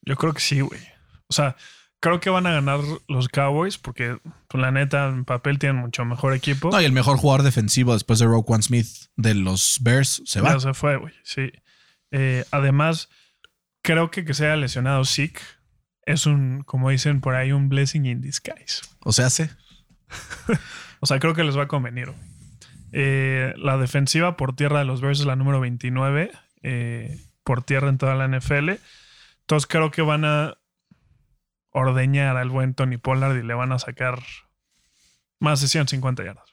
[0.00, 0.80] Yo creo que sí, güey.
[1.28, 1.54] O sea,
[2.02, 6.04] creo que van a ganar los Cowboys porque, pues, la neta, en papel tienen mucho
[6.04, 6.70] mejor equipo.
[6.70, 10.54] No, y el mejor jugador defensivo después de Roquan Smith de los Bears se va.
[10.54, 11.14] Ya se fue, güey.
[11.22, 11.52] Sí.
[12.10, 13.08] Eh, además,
[13.82, 15.40] creo que que se haya lesionado Zeke
[16.04, 18.82] es un, como dicen por ahí, un blessing in disguise.
[19.00, 19.50] O sea, hace.
[21.04, 22.06] O sea, creo que les va a convenir.
[22.06, 22.20] güey.
[22.92, 26.30] Eh, la defensiva por tierra de los Bears es la número 29
[26.62, 28.70] eh, por tierra en toda la NFL.
[29.40, 30.58] Entonces creo que van a
[31.72, 34.22] ordeñar al buen Tony Pollard y le van a sacar
[35.40, 36.44] más de 150 yardas.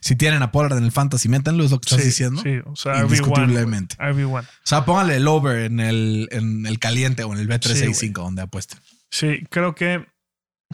[0.00, 2.42] Si tienen a Pollard en el fantasy, métanlo, es lo que estás Sí, diciendo.
[2.42, 3.96] Sí, o sea, Indiscutiblemente.
[3.96, 4.42] RB1.
[4.42, 8.08] O sea, pónganle el over en el, en el caliente o en el B365 Sí,
[8.10, 8.80] donde apuesten.
[9.10, 10.06] Sí, creo que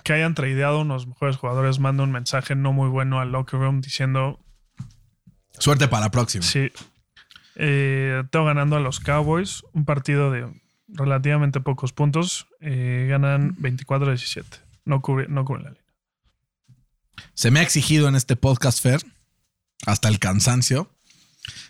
[0.04, 3.82] que hayan tradeado unos mejores jugadores manda un mensaje no muy bueno al locker room
[3.82, 4.38] diciendo
[5.58, 6.42] Suerte para la próxima.
[6.44, 6.70] Sí.
[7.56, 9.62] Eh, tengo ganando a los Cowboys.
[9.74, 10.50] Un partido de
[10.94, 12.46] relativamente pocos puntos.
[12.60, 14.44] Eh, ganan 24-17.
[14.84, 15.84] No cubre, no cubre la línea.
[17.34, 19.00] Se me ha exigido en este podcast, Fer,
[19.86, 20.90] hasta el cansancio,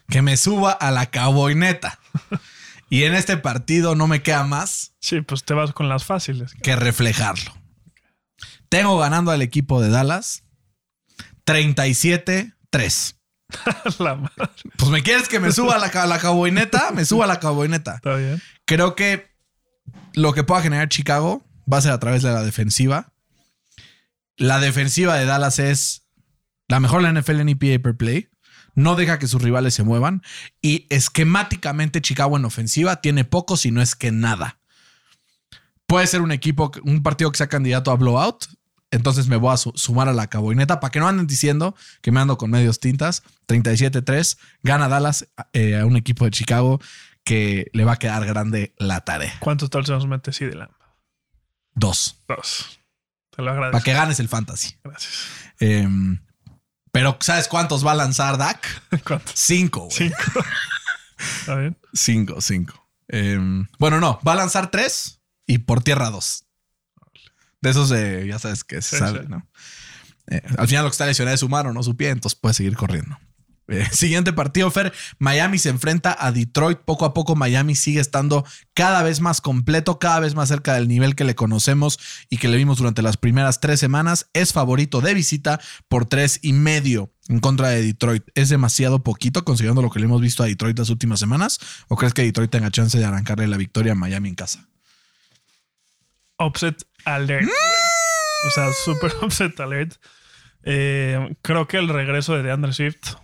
[0.09, 1.99] que me suba a la caboineta.
[2.89, 6.55] y en este partido no me queda más Sí, pues te vas con las fáciles.
[6.63, 7.53] que reflejarlo.
[8.69, 10.45] Tengo ganando al equipo de Dallas
[11.45, 13.17] 37-3.
[13.99, 14.51] la madre.
[14.77, 17.29] Pues me quieres que me suba a la, ca- a la caboineta, me suba a
[17.29, 17.97] la caboineta.
[17.97, 18.41] Está bien.
[18.65, 19.31] Creo que
[20.15, 23.13] lo que pueda generar Chicago va a ser a través de la defensiva.
[24.37, 26.07] La defensiva de Dallas es
[26.69, 28.29] la mejor la NFL en EPA per play.
[28.75, 30.23] No deja que sus rivales se muevan.
[30.63, 34.59] Y esquemáticamente Chicago en ofensiva tiene poco, si no es que nada.
[35.87, 38.45] Puede ser un equipo, un partido que sea candidato a blowout.
[38.93, 42.11] Entonces me voy a su- sumar a la caboineta para que no anden diciendo que
[42.13, 43.23] me ando con medios tintas.
[43.47, 44.37] 37-3.
[44.63, 46.81] Gana Dallas eh, a un equipo de Chicago
[47.25, 49.35] que le va a quedar grande la tarea.
[49.41, 50.73] ¿Cuántos touchdowns mete CD Lamb?
[51.75, 52.23] Dos.
[52.27, 52.81] Dos.
[53.31, 53.73] Te lo agradezco.
[53.73, 54.75] Para que ganes el fantasy.
[54.83, 55.15] Gracias.
[55.61, 56.19] Em,
[56.91, 58.67] pero ¿sabes cuántos va a lanzar Dak?
[59.07, 59.33] ¿Cuántos?
[59.39, 59.93] Cinco, güey.
[59.97, 60.45] Cinco.
[61.41, 61.77] Está bien.
[61.93, 62.89] Cinco, cinco.
[63.09, 66.45] Em, bueno, no, va a lanzar tres y por tierra dos.
[67.61, 69.27] De esos, eh, ya sabes que se Sí, sale, sí.
[69.29, 69.47] ¿no?
[70.29, 72.55] Eh, al final lo que está lesionado es su mano, no su pie, entonces puede
[72.55, 73.19] seguir corriendo.
[73.71, 74.93] Eh, siguiente partido, Fer.
[75.19, 76.79] Miami se enfrenta a Detroit.
[76.81, 78.45] Poco a poco Miami sigue estando
[78.75, 82.49] cada vez más completo, cada vez más cerca del nivel que le conocemos y que
[82.49, 84.29] le vimos durante las primeras tres semanas.
[84.33, 88.25] Es favorito de visita por tres y medio en contra de Detroit.
[88.35, 91.61] ¿Es demasiado poquito considerando lo que le hemos visto a Detroit las últimas semanas?
[91.89, 94.67] ¿O crees que Detroit tenga chance de arrancarle la victoria a Miami en casa?
[96.39, 97.49] Upset alert.
[98.47, 99.95] O sea, super upset alert.
[100.63, 103.17] Eh, creo que el regreso de DeAndre Swift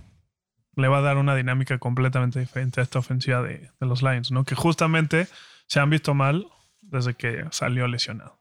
[0.77, 4.31] le va a dar una dinámica completamente diferente a esta ofensiva de, de, los Lions,
[4.31, 4.45] ¿no?
[4.45, 5.27] Que justamente
[5.67, 6.47] se han visto mal
[6.83, 8.39] desde que salió lesionado,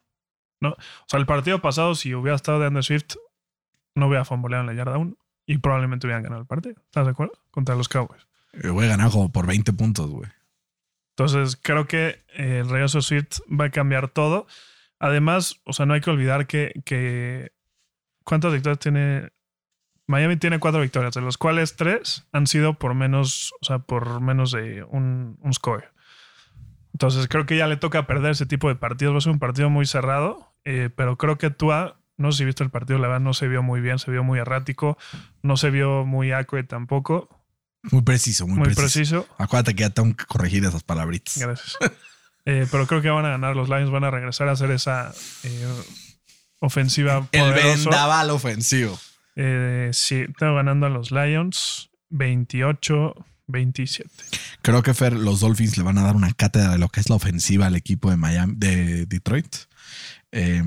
[0.59, 0.71] ¿no?
[0.71, 3.15] O sea, el partido pasado, si hubiera estado DeAndre Swift,
[3.95, 6.75] no hubiera famboleado en la yarda 1 y probablemente hubieran ganado el partido.
[6.85, 7.33] ¿Estás de acuerdo?
[7.51, 8.27] Contra los Cowboys.
[8.53, 10.29] Eh, voy a ganar como por 20 puntos, güey.
[11.11, 14.47] Entonces, creo que eh, el regreso de Swift va a cambiar todo.
[14.99, 17.51] Además, o sea, no hay que olvidar que, que
[18.23, 19.29] ¿cuántas victorias tiene?
[20.07, 24.21] Miami tiene cuatro victorias, de las cuales tres han sido por menos, o sea, por
[24.21, 25.91] menos de un, un score.
[26.93, 29.13] Entonces creo que ya le toca perder ese tipo de partidos.
[29.13, 32.45] Va a ser un partido muy cerrado, eh, pero creo que Tua, no sé si
[32.45, 34.97] viste el partido, la verdad no se vio muy bien, se vio muy errático,
[35.41, 37.27] no se vio muy accurate tampoco.
[37.91, 38.83] Muy preciso, muy, Muy preciso.
[39.23, 39.27] preciso.
[39.37, 41.37] Acuérdate que ya tengo que corregir esas palabritas.
[41.37, 41.77] Gracias.
[42.45, 43.55] Eh, pero creo que van a ganar.
[43.55, 45.67] Los Lions van a regresar a hacer esa eh,
[46.59, 48.99] ofensiva El vendaval ofensivo.
[49.35, 54.05] Eh, sí, tengo ganando a los Lions 28-27.
[54.61, 57.09] Creo que Fer, los Dolphins le van a dar una cátedra de lo que es
[57.09, 59.55] la ofensiva al equipo de Miami, de Detroit.
[60.31, 60.63] Eh,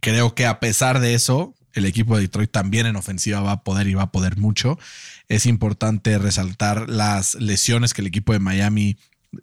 [0.00, 3.62] creo que a pesar de eso, el equipo de Detroit también en ofensiva va a
[3.62, 4.78] poder y va a poder mucho.
[5.28, 8.98] Es importante resaltar las lesiones que el equipo de Miami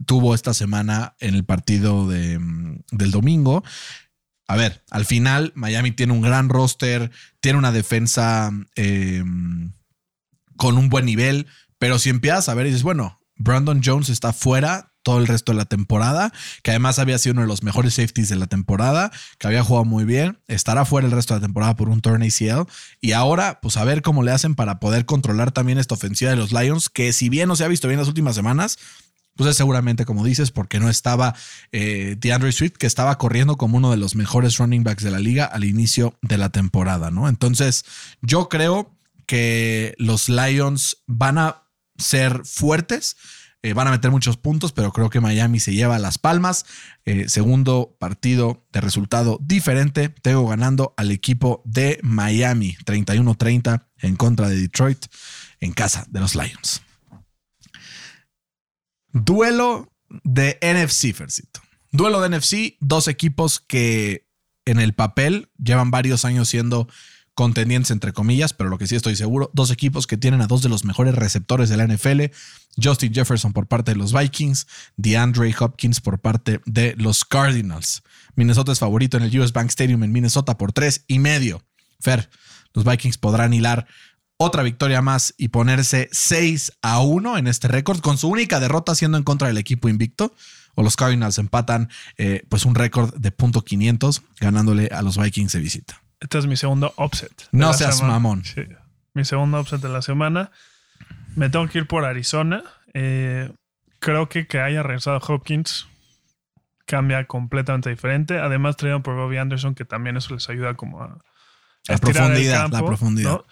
[0.06, 2.40] tuvo esta semana en el partido de,
[2.92, 3.64] del domingo.
[4.48, 9.24] A ver, al final Miami tiene un gran roster, tiene una defensa eh,
[10.56, 11.48] con un buen nivel,
[11.80, 15.52] pero si empiezas a ver y dices, bueno, Brandon Jones está fuera todo el resto
[15.52, 19.12] de la temporada, que además había sido uno de los mejores safeties de la temporada,
[19.38, 22.24] que había jugado muy bien, estará fuera el resto de la temporada por un turn
[22.24, 22.68] ACL
[23.02, 26.38] y ahora pues a ver cómo le hacen para poder controlar también esta ofensiva de
[26.38, 28.80] los Lions, que si bien no se ha visto bien las últimas semanas,
[29.36, 31.36] pues es seguramente como dices, porque no estaba
[31.72, 35.20] eh, DeAndre Swift, que estaba corriendo como uno de los mejores running backs de la
[35.20, 37.28] liga al inicio de la temporada, ¿no?
[37.28, 37.86] Entonces,
[38.22, 38.96] yo creo
[39.26, 41.64] que los Lions van a
[41.98, 43.18] ser fuertes,
[43.62, 46.66] eh, van a meter muchos puntos, pero creo que Miami se lleva las palmas.
[47.06, 54.50] Eh, segundo partido de resultado diferente, tengo ganando al equipo de Miami, 31-30 en contra
[54.50, 55.08] de Detroit,
[55.60, 56.84] en casa de los Lions.
[59.16, 59.94] Duelo
[60.26, 61.62] de NFC, Fercito.
[61.94, 64.28] Duelo de NFC, dos equipos que
[64.66, 66.90] en el papel llevan varios años siendo
[67.34, 70.62] contendientes entre comillas, pero lo que sí estoy seguro, dos equipos que tienen a dos
[70.62, 72.24] de los mejores receptores de la NFL,
[72.82, 78.04] Justin Jefferson por parte de los Vikings, DeAndre Hopkins por parte de los Cardinals.
[78.36, 81.64] Minnesota es favorito en el US Bank Stadium en Minnesota por tres y medio.
[82.02, 82.30] Fer,
[82.74, 83.88] los Vikings podrán hilar
[84.38, 88.96] otra victoria más y ponerse 6 a 1 en este récord, con su única derrota
[88.96, 90.34] siendo en contra del equipo invicto.
[90.78, 95.54] O los Cardinals empatan eh, pues un récord de punto .500 ganándole a los Vikings
[95.54, 96.02] de visita.
[96.20, 97.48] Este es mi segundo offset.
[97.52, 98.16] No seas semana.
[98.16, 98.44] mamón.
[98.44, 98.62] Sí,
[99.14, 100.52] mi segundo offset de la semana.
[101.36, 102.62] Me tengo que ir por Arizona.
[102.94, 103.52] Eh,
[104.00, 105.88] creo que que haya regresado Hopkins
[106.86, 108.40] cambia completamente diferente.
[108.40, 111.18] Además, traído por Bobby Anderson, que también eso les ayuda como a,
[111.88, 113.32] La profundidad, la profundidad.
[113.32, 113.46] ¿no?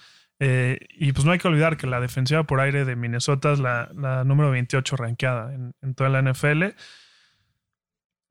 [0.46, 3.60] Eh, y pues no hay que olvidar que la defensiva por aire de Minnesota es
[3.60, 6.64] la, la número 28 rankeada en, en toda la NFL.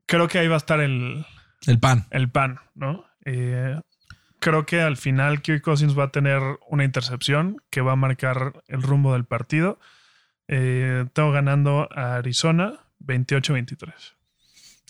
[0.05, 1.25] Creo que ahí va a estar el,
[1.65, 2.05] El pan.
[2.11, 3.03] el pan, ¿no?
[3.25, 3.79] Eh,
[4.37, 8.61] creo que al final Kirk Cousins va a tener una intercepción que va a marcar
[8.67, 9.79] el rumbo del partido.
[10.47, 13.91] Eh, tengo ganando a Arizona 28-23.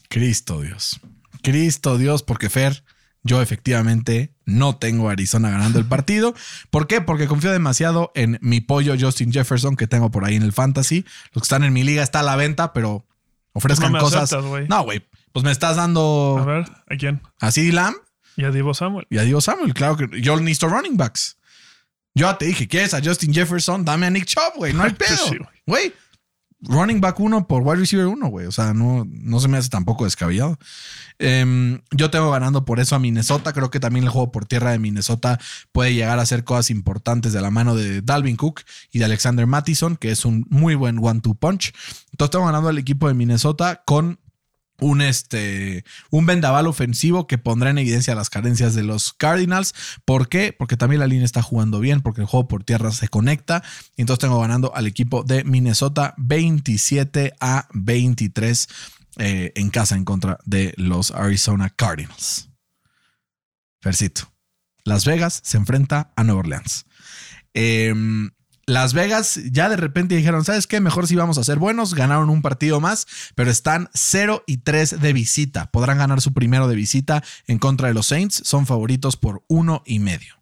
[0.10, 1.00] Cristo Dios.
[1.42, 2.84] Cristo Dios, porque Fer,
[3.24, 6.36] yo efectivamente no tengo a Arizona ganando el partido.
[6.70, 7.00] ¿Por qué?
[7.02, 11.06] Porque confío demasiado en mi pollo Justin Jefferson que tengo por ahí en el fantasy.
[11.34, 13.06] Los que están en mi liga está a la venta, pero
[13.54, 14.34] ofrezcan No cosas.
[14.34, 15.06] aceptas, no, güey.
[15.32, 17.22] Pues me estás dando A ver, ¿a quién?
[17.40, 17.96] a CeeDee Lamb
[18.36, 19.08] Y a Divo Samuel.
[19.10, 19.74] y a Diego Samuel.
[19.74, 21.38] Claro que yo necesito running backs.
[22.16, 23.84] Yo te dije, ¿quieres a Justin Jefferson?
[23.86, 24.74] Dame a Nick Chubb, güey.
[24.74, 25.28] No hay Pues pedo.
[25.30, 25.94] sí, güey.
[26.66, 28.46] Running back uno por wide receiver uno, güey.
[28.46, 30.58] O sea, no, no se me hace tampoco descabellado.
[31.20, 33.52] Em, yo tengo ganando por eso a Minnesota.
[33.54, 35.40] Creo que también el juego por tierra de Minnesota
[35.72, 39.46] puede llegar a hacer cosas importantes de la mano de Dalvin Cook y de Alexander
[39.46, 41.74] Mattison, que es un muy buen one-two punch.
[42.12, 44.20] Entonces tengo ganando al equipo de Minnesota con
[44.80, 49.74] un, este, un vendaval ofensivo que pondrá en evidencia las carencias de los Cardinals.
[50.06, 50.54] ¿Por qué?
[50.58, 53.64] Porque también la línea está jugando bien, porque el juego por tierra se conecta.
[53.98, 58.68] Entonces tengo ganando al equipo de Minnesota 27 a 23
[59.18, 62.50] eh, en casa en contra de los Arizona Cardinals.
[63.84, 64.32] Versito.
[64.86, 66.86] Las Vegas se enfrenta a Nueva Orleans.
[67.54, 68.32] Em,
[68.66, 70.80] las Vegas ya de repente dijeron, ¿sabes qué?
[70.80, 71.96] Mejor si vamos a ser buenos.
[71.96, 75.70] Ganaron un partido más, pero están 0 y 3 de visita.
[75.72, 78.42] Podrán ganar su primero de visita en contra de los Saints.
[78.46, 80.36] Son favoritos por uno y medio.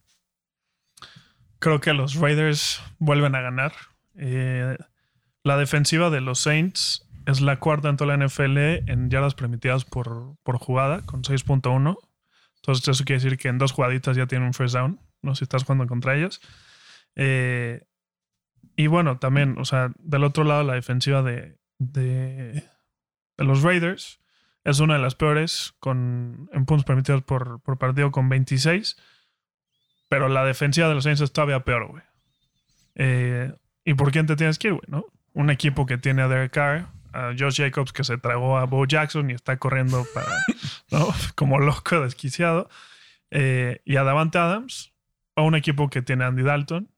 [1.59, 3.73] Creo que los Raiders vuelven a ganar.
[4.15, 4.77] Eh,
[5.43, 8.57] la defensiva de los Saints es la cuarta en toda la NFL
[8.87, 11.97] en yardas permitidas por, por jugada, con 6.1.
[12.57, 14.99] Entonces, eso quiere decir que en dos jugaditas ya tienen un first down.
[15.23, 16.41] No si estás jugando contra ellos.
[17.15, 17.83] Eh,
[18.75, 22.63] y bueno, también, o sea, del otro lado, la defensiva de, de,
[23.37, 24.19] los Raiders
[24.63, 28.97] es una de las peores con, en puntos permitidos por, por partido con 26.
[30.09, 32.03] Pero la defensiva de los Saints es todavía peor, güey.
[32.95, 33.53] Eh,
[33.85, 34.83] ¿Y por quién te tienes que ir, güey?
[34.87, 35.05] ¿no?
[35.33, 38.85] Un equipo que tiene a Derek Carr, a Josh Jacobs que se tragó a Bo
[38.85, 40.27] Jackson y está corriendo para,
[40.91, 41.07] ¿no?
[41.35, 42.69] como loco, desquiciado.
[43.31, 44.93] Eh, y a Davante Adams,
[45.35, 46.89] a un equipo que tiene a Andy Dalton,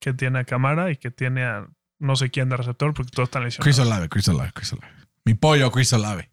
[0.00, 3.28] que tiene a Camara y que tiene a no sé quién de receptor porque todos
[3.28, 3.64] están lesionados.
[3.76, 4.92] Chris Olave, Chris Olave, Chris Olave.
[5.24, 6.30] Mi pollo, Chris Olave.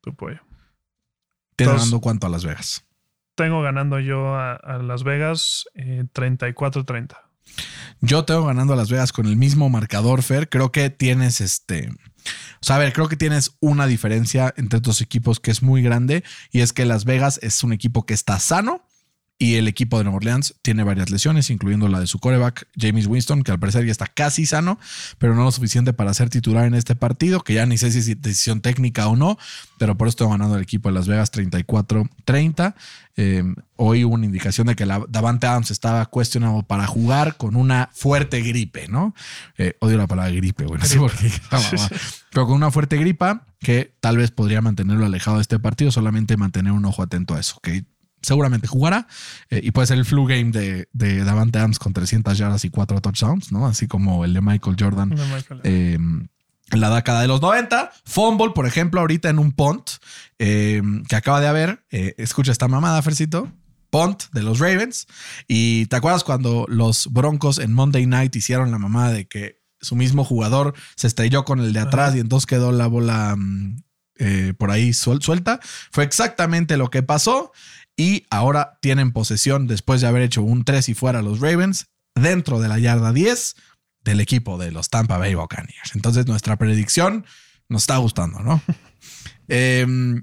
[0.00, 0.40] Tu pollo.
[1.56, 2.84] ¿Tienes Entonces- ganando cuánto a Las Vegas?
[3.34, 7.16] Tengo ganando yo a, a Las Vegas eh, 34-30.
[8.00, 10.48] Yo tengo ganando a Las Vegas con el mismo marcador, Fer.
[10.48, 11.88] Creo que tienes este.
[11.90, 15.82] O sea, a ver, creo que tienes una diferencia entre estos equipos que es muy
[15.82, 18.86] grande y es que Las Vegas es un equipo que está sano
[19.40, 23.06] y el equipo de Nueva Orleans tiene varias lesiones, incluyendo la de su coreback, James
[23.06, 24.80] Winston, que al parecer ya está casi sano,
[25.18, 27.98] pero no lo suficiente para ser titular en este partido, que ya ni sé si
[27.98, 29.38] es decisión técnica o no,
[29.78, 32.74] pero por eso estoy ganando el equipo de Las Vegas 34-30.
[33.16, 33.44] Eh,
[33.76, 37.90] hoy hubo una indicación de que la, Davante Adams estaba cuestionado para jugar con una
[37.92, 39.14] fuerte gripe, ¿no?
[39.56, 41.30] Eh, odio la palabra gripe, güey, no sé por qué.
[42.32, 46.36] Pero con una fuerte gripa que tal vez podría mantenerlo alejado de este partido, solamente
[46.36, 47.84] mantener un ojo atento a eso, que
[48.22, 49.06] seguramente jugará
[49.50, 52.70] eh, y puede ser el flu game de, de Davante Adams con 300 yardas y
[52.70, 53.66] 4 touchdowns, ¿no?
[53.66, 55.60] Así como el de Michael Jordan Michael.
[55.64, 55.98] eh,
[56.70, 57.90] en la década de los 90.
[58.04, 59.88] Fumble, por ejemplo, ahorita en un punt
[60.38, 61.84] eh, que acaba de haber.
[61.90, 63.50] eh, escucha esta mamada, Fercito.
[63.90, 65.06] Punt de los Ravens.
[65.46, 69.96] Y te acuerdas cuando los Broncos en Monday Night hicieron la mamada de que su
[69.96, 73.76] mismo jugador se estrelló con el de atrás y entonces quedó la bola mm,
[74.18, 75.60] eh, por ahí suel- suelta?
[75.90, 77.52] Fue exactamente lo que pasó.
[77.98, 82.60] Y ahora tienen posesión después de haber hecho un 3 y fuera los Ravens dentro
[82.60, 83.56] de la yarda 10
[84.04, 85.96] del equipo de los Tampa Bay Buccaneers.
[85.96, 87.26] Entonces nuestra predicción
[87.68, 88.62] nos está gustando, ¿no?
[89.50, 90.22] Em,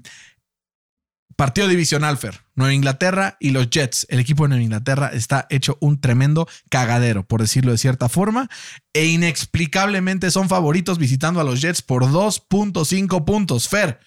[1.34, 2.40] partido divisional, Fer.
[2.54, 4.06] Nueva Inglaterra y los Jets.
[4.08, 8.48] El equipo de Nueva Inglaterra está hecho un tremendo cagadero, por decirlo de cierta forma,
[8.94, 13.68] e inexplicablemente son favoritos visitando a los Jets por 2.5 puntos.
[13.68, 13.98] Fer,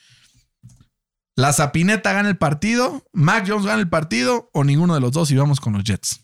[1.40, 3.06] ¿la Zapineta gana el partido?
[3.14, 4.50] ¿Mac Jones gana el partido?
[4.54, 6.22] ¿O ninguno de los dos y vamos con los Jets?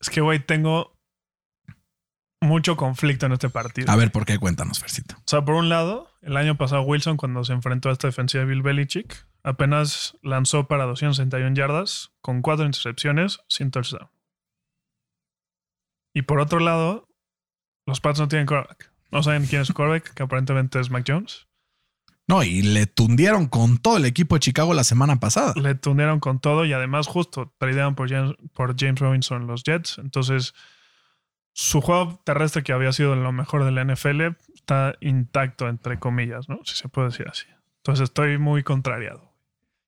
[0.00, 0.96] Es que, güey, tengo
[2.40, 3.90] mucho conflicto en este partido.
[3.90, 4.38] A ver, ¿por qué?
[4.38, 5.16] Cuéntanos, Fercito.
[5.16, 8.44] O sea, por un lado, el año pasado Wilson, cuando se enfrentó a esta defensiva
[8.44, 14.10] de Bill Belichick, apenas lanzó para 261 yardas, con cuatro intercepciones, sin touchdown.
[16.14, 17.08] Y por otro lado,
[17.86, 18.92] los Pats no tienen quarterback.
[19.10, 21.47] No saben quién es su quarterback, que aparentemente es Mac Jones.
[22.28, 25.54] No, y le tundieron con todo el equipo de Chicago la semana pasada.
[25.56, 29.96] Le tunearon con todo y además justo tradearon por James, por James Robinson los Jets.
[29.96, 30.54] Entonces,
[31.54, 36.50] su juego terrestre que había sido lo mejor de la NFL está intacto, entre comillas,
[36.50, 36.60] ¿no?
[36.64, 37.46] Si se puede decir así.
[37.78, 39.32] Entonces estoy muy contrariado.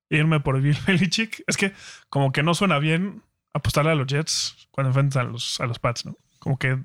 [0.08, 1.44] Irme por Bill Belichick.
[1.46, 1.74] Es que
[2.08, 3.22] como que no suena bien
[3.52, 6.16] apostarle a los Jets cuando enfrentan a los, a los Pats, ¿no?
[6.38, 6.78] Como que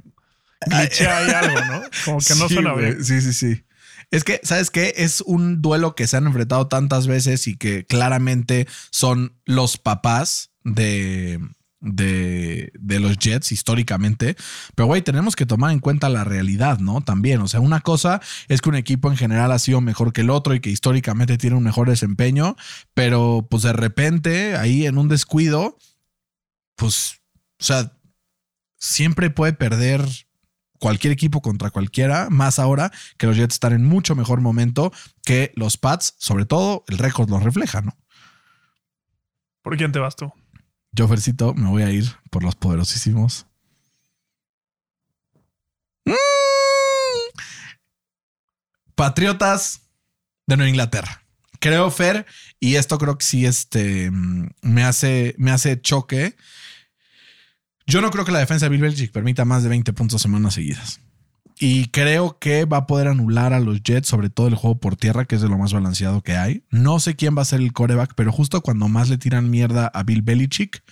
[0.70, 0.90] ahí
[1.34, 1.82] algo, ¿no?
[2.04, 3.04] Como que no Sí, suena bien.
[3.04, 3.65] Sí, sí, sí.
[4.12, 4.94] Es que, ¿sabes qué?
[4.98, 10.52] Es un duelo que se han enfrentado tantas veces y que claramente son los papás
[10.64, 11.40] de,
[11.82, 14.36] de, de los Jets históricamente.
[14.76, 17.02] Pero, güey, tenemos que tomar en cuenta la realidad, ¿no?
[17.02, 20.22] También, o sea, una cosa es que un equipo en general ha sido mejor que
[20.22, 22.56] el otro y que históricamente tiene un mejor desempeño,
[22.94, 25.78] pero pues de repente ahí en un descuido,
[26.76, 27.22] pues,
[27.60, 27.98] o sea,
[28.78, 30.25] siempre puede perder
[30.86, 35.52] cualquier equipo contra cualquiera, más ahora que los Jets están en mucho mejor momento que
[35.56, 37.98] los Pats, sobre todo el récord lo refleja, ¿no?
[39.64, 40.32] ¿Por quién te vas tú?
[40.92, 43.48] Yo, Fercito, me voy a ir por los poderosísimos.
[46.06, 46.14] Mm.
[48.94, 49.90] Patriotas
[50.46, 51.24] de Nueva Inglaterra.
[51.60, 52.28] creo, Fer,
[52.60, 56.36] y esto creo que sí este, mm, me, hace, me hace choque.
[57.88, 60.56] Yo no creo que la defensa de Bill Belichick permita más de 20 puntos semanas
[60.56, 61.00] seguidas.
[61.58, 64.98] Y creo que va a poder anular a los Jets, sobre todo el juego por
[64.98, 66.64] tierra, que es de lo más balanceado que hay.
[66.70, 69.88] No sé quién va a ser el coreback, pero justo cuando más le tiran mierda
[69.88, 70.84] a Bill Belichick,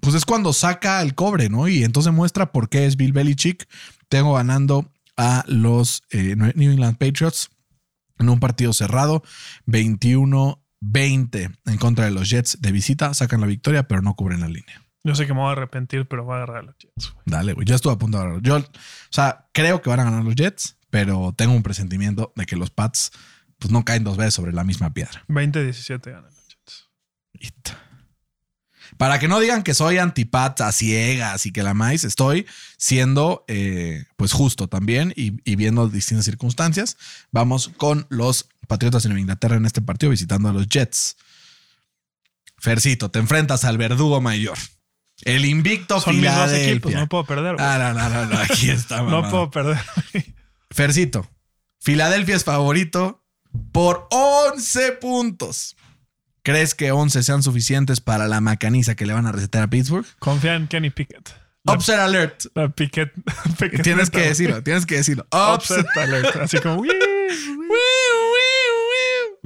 [0.00, 1.68] pues es cuando saca el cobre, ¿no?
[1.68, 3.68] Y entonces muestra por qué es Bill Belichick.
[4.08, 7.50] Tengo ganando a los eh, New England Patriots
[8.18, 9.22] en un partido cerrado,
[9.66, 13.12] 21-20 en contra de los Jets de visita.
[13.12, 14.85] Sacan la victoria, pero no cubren la línea.
[15.06, 17.12] Yo sé que me voy a arrepentir, pero voy a agarrar a los Jets.
[17.12, 17.22] güey.
[17.26, 17.64] Dale, güey.
[17.64, 18.42] Yo estuve a punto de agarrar.
[18.42, 18.64] Yo, o
[19.10, 22.70] sea, creo que van a ganar los Jets, pero tengo un presentimiento de que los
[22.70, 23.12] Pats
[23.60, 25.24] pues no caen dos veces sobre la misma piedra.
[25.28, 26.88] 20-17 ganan los Jets.
[27.34, 27.68] It.
[28.96, 32.44] Para que no digan que soy antipats a ciegas y que la maíz, estoy
[32.76, 36.96] siendo eh, pues justo también y, y viendo distintas circunstancias.
[37.30, 41.16] Vamos con los Patriotas en Inglaterra en este partido visitando a los Jets.
[42.58, 44.58] Fercito, te enfrentas al verdugo mayor.
[45.22, 47.56] El invicto Son mis dos equipos, no puedo perder.
[47.58, 49.02] Ah, no, no, no, no, aquí está.
[49.02, 49.78] no puedo perder.
[50.70, 51.26] Fercito,
[51.80, 53.24] Filadelfia es favorito
[53.72, 55.76] por 11 puntos.
[56.42, 60.06] ¿Crees que 11 sean suficientes para la macaniza que le van a recetar a Pittsburgh?
[60.18, 61.30] Confía en Kenny Pickett.
[61.64, 62.44] La, Upset alert.
[62.54, 63.12] la Pickett.
[63.58, 65.26] Pickett Tienes que decirlo, tienes que decirlo.
[65.32, 65.80] Upset.
[65.80, 66.36] Upset alert.
[66.36, 66.76] Así como.
[66.82, 66.90] "Wii,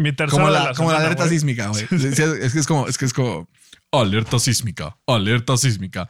[0.01, 1.86] Mi tercera Como de la, como la alerta sísmica, güey.
[1.90, 3.48] Sí, sí, Es que es como, es que es como
[3.92, 6.09] alerta sísmica, alerta sísmica.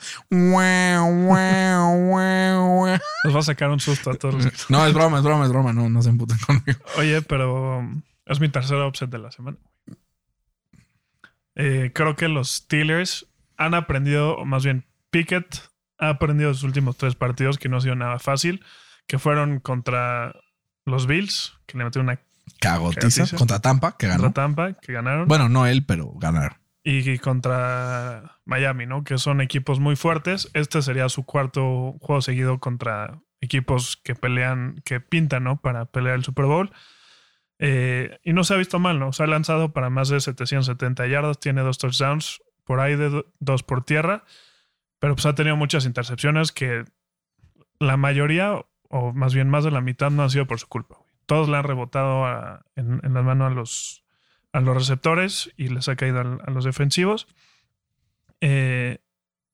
[3.24, 4.44] Nos va a sacar un susto a todos.
[4.44, 5.72] los No, es broma, es broma, es broma.
[5.72, 6.78] No, no se emputen conmigo.
[6.98, 9.56] Oye, pero um, es mi tercera upset de la semana.
[11.56, 13.26] Eh, creo que los Steelers
[13.56, 15.68] han aprendido, o más bien Pickett
[15.98, 18.64] ha aprendido sus últimos tres partidos que no ha sido nada fácil,
[19.08, 20.32] que fueron contra
[20.86, 22.20] los Bills, que le metieron una
[22.58, 24.24] Cagotiza contra Tampa, que ganó.
[24.24, 26.56] contra Tampa, que ganaron, Bueno, no él, pero ganaron.
[26.82, 29.04] y contra Miami, ¿no?
[29.04, 30.50] Que son equipos muy fuertes.
[30.54, 35.60] Este sería su cuarto juego seguido contra equipos que pelean, que pintan, ¿no?
[35.60, 36.72] Para pelear el Super Bowl.
[37.58, 39.12] Eh, y no se ha visto mal, ¿no?
[39.12, 43.26] Se ha lanzado para más de 770 yardas, tiene dos touchdowns, por ahí de do-
[43.38, 44.24] dos por tierra,
[44.98, 46.84] pero pues ha tenido muchas intercepciones que
[47.78, 48.54] la mayoría,
[48.88, 50.96] o más bien más de la mitad, no ha sido por su culpa.
[51.30, 52.26] Todos le han rebotado
[52.74, 54.04] en, en las manos a los,
[54.52, 57.28] a los receptores y les ha caído a los defensivos.
[58.40, 58.98] Eh,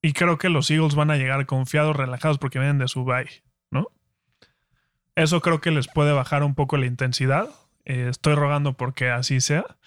[0.01, 3.43] y creo que los Eagles van a llegar confiados, relajados, porque vienen de su bye,
[3.69, 3.89] ¿no?
[5.13, 7.47] Eso creo que les puede bajar un poco la intensidad.
[7.85, 9.77] Eh, estoy rogando porque así sea.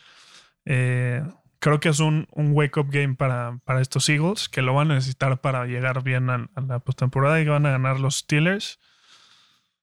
[0.66, 1.24] Eh,
[1.58, 5.40] creo que es un, wake-up game para, para estos Eagles, que lo van a necesitar
[5.40, 8.78] para llegar bien a, la postemporada y van a ganar los Steelers.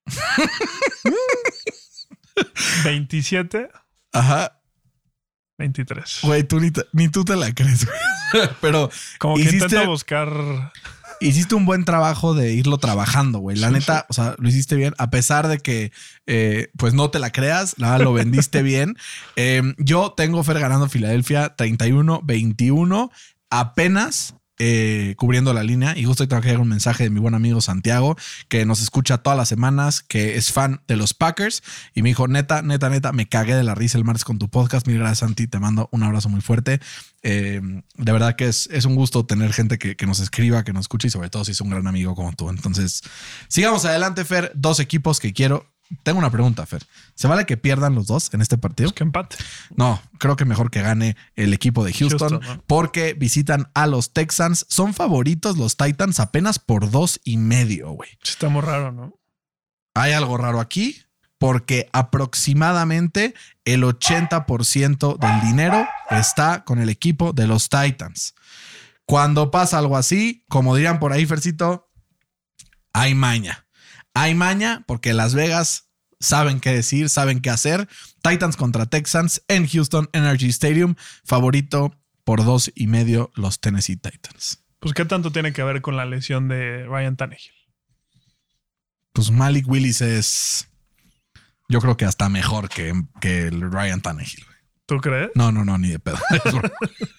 [2.83, 3.69] 27,
[4.13, 4.53] Ajá.
[5.57, 6.19] 23.
[6.23, 8.47] Güey, tú ni, ni tú te la crees, güey.
[8.61, 10.71] Pero Como que hiciste- intento buscar.
[11.19, 13.57] hiciste un buen trabajo de irlo trabajando, güey.
[13.57, 15.91] La Sí, neta, o sea, lo hiciste bien, a pesar de que,
[16.27, 18.97] eh, pues no te la creas, la verdad, lo vendiste bien.
[19.35, 23.09] Eh, yo tengo Fer ganando Filadelfia 31-21,
[23.49, 24.35] apenas.
[24.59, 27.61] Eh, cubriendo la línea y justo tengo que llegar un mensaje de mi buen amigo
[27.61, 28.15] Santiago
[28.47, 32.27] que nos escucha todas las semanas que es fan de los Packers y me dijo
[32.27, 35.19] neta neta neta me cagué de la risa el martes con tu podcast mil gracias
[35.19, 36.79] Santi te mando un abrazo muy fuerte
[37.23, 37.61] eh,
[37.95, 40.81] de verdad que es, es un gusto tener gente que, que nos escriba, que nos
[40.81, 42.49] escuche y sobre todo si es un gran amigo como tú.
[42.49, 43.01] Entonces,
[43.49, 44.51] sigamos adelante, Fer.
[44.55, 45.65] Dos equipos que quiero.
[46.03, 46.85] Tengo una pregunta, Fer.
[47.15, 48.89] ¿Se vale que pierdan los dos en este partido?
[48.89, 49.37] Pues que empate.
[49.75, 52.63] No, creo que mejor que gane el equipo de Houston, Houston, ¿no?
[52.67, 54.65] porque visitan a los Texans.
[54.69, 58.09] Son favoritos los Titans apenas por dos y medio, güey.
[58.49, 59.13] Muy raro, ¿no?
[59.93, 61.01] Hay algo raro aquí
[61.37, 63.33] porque aproximadamente
[63.65, 68.33] el 80% del dinero está con el equipo de los Titans.
[69.05, 71.89] Cuando pasa algo así, como dirían por ahí, Fercito,
[72.93, 73.66] hay maña.
[74.19, 77.87] Hay maña porque Las Vegas saben qué decir, saben qué hacer.
[78.23, 84.63] Titans contra Texans en Houston Energy Stadium, favorito por dos y medio los Tennessee Titans.
[84.79, 87.53] Pues, ¿qué tanto tiene que ver con la lesión de Ryan Tannehill?
[89.13, 90.67] Pues Malik Willis es,
[91.69, 94.45] yo creo que hasta mejor que, que el Ryan Tannehill.
[94.87, 95.29] ¿Tú crees?
[95.35, 96.17] No, no, no, ni de pedo.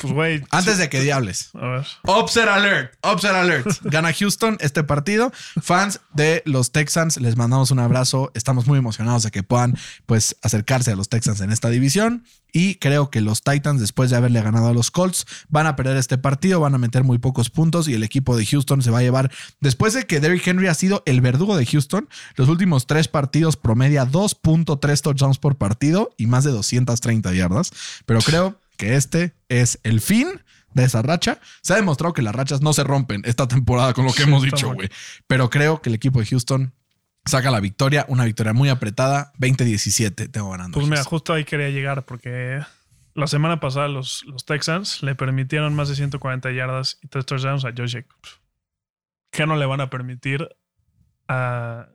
[0.00, 0.44] Pues, güey.
[0.50, 1.50] Antes de que diables.
[1.54, 1.86] A ver.
[2.04, 3.66] Upset alert, upset alert.
[3.82, 5.32] Gana Houston este partido.
[5.60, 8.30] Fans de los Texans, les mandamos un abrazo.
[8.34, 9.76] Estamos muy emocionados de que puedan
[10.06, 14.16] pues acercarse a los Texans en esta división y creo que los Titans después de
[14.16, 17.50] haberle ganado a los Colts van a perder este partido, van a meter muy pocos
[17.50, 19.30] puntos y el equipo de Houston se va a llevar
[19.60, 23.56] después de que Derrick Henry ha sido el verdugo de Houston, los últimos tres partidos
[23.56, 27.70] promedia 2.3 touchdowns por partido y más de 230 yardas,
[28.06, 30.40] pero creo que este es el fin
[30.72, 31.38] de esa racha.
[31.60, 34.28] Se ha demostrado que las rachas no se rompen esta temporada con lo que Sí,
[34.28, 34.88] hemos dicho, güey.
[35.26, 36.72] Pero creo que el equipo de Houston
[37.26, 40.78] saca la victoria, una victoria muy apretada, 20-17, tengo ganando.
[40.78, 42.62] Pues mira, justo ahí quería llegar porque
[43.14, 47.64] la semana pasada los, los Texans le permitieron más de 140 yardas y 3 touchdowns
[47.64, 48.40] a Josh Jacobs.
[49.30, 50.48] ¿Qué no le van a permitir
[51.26, 51.88] a,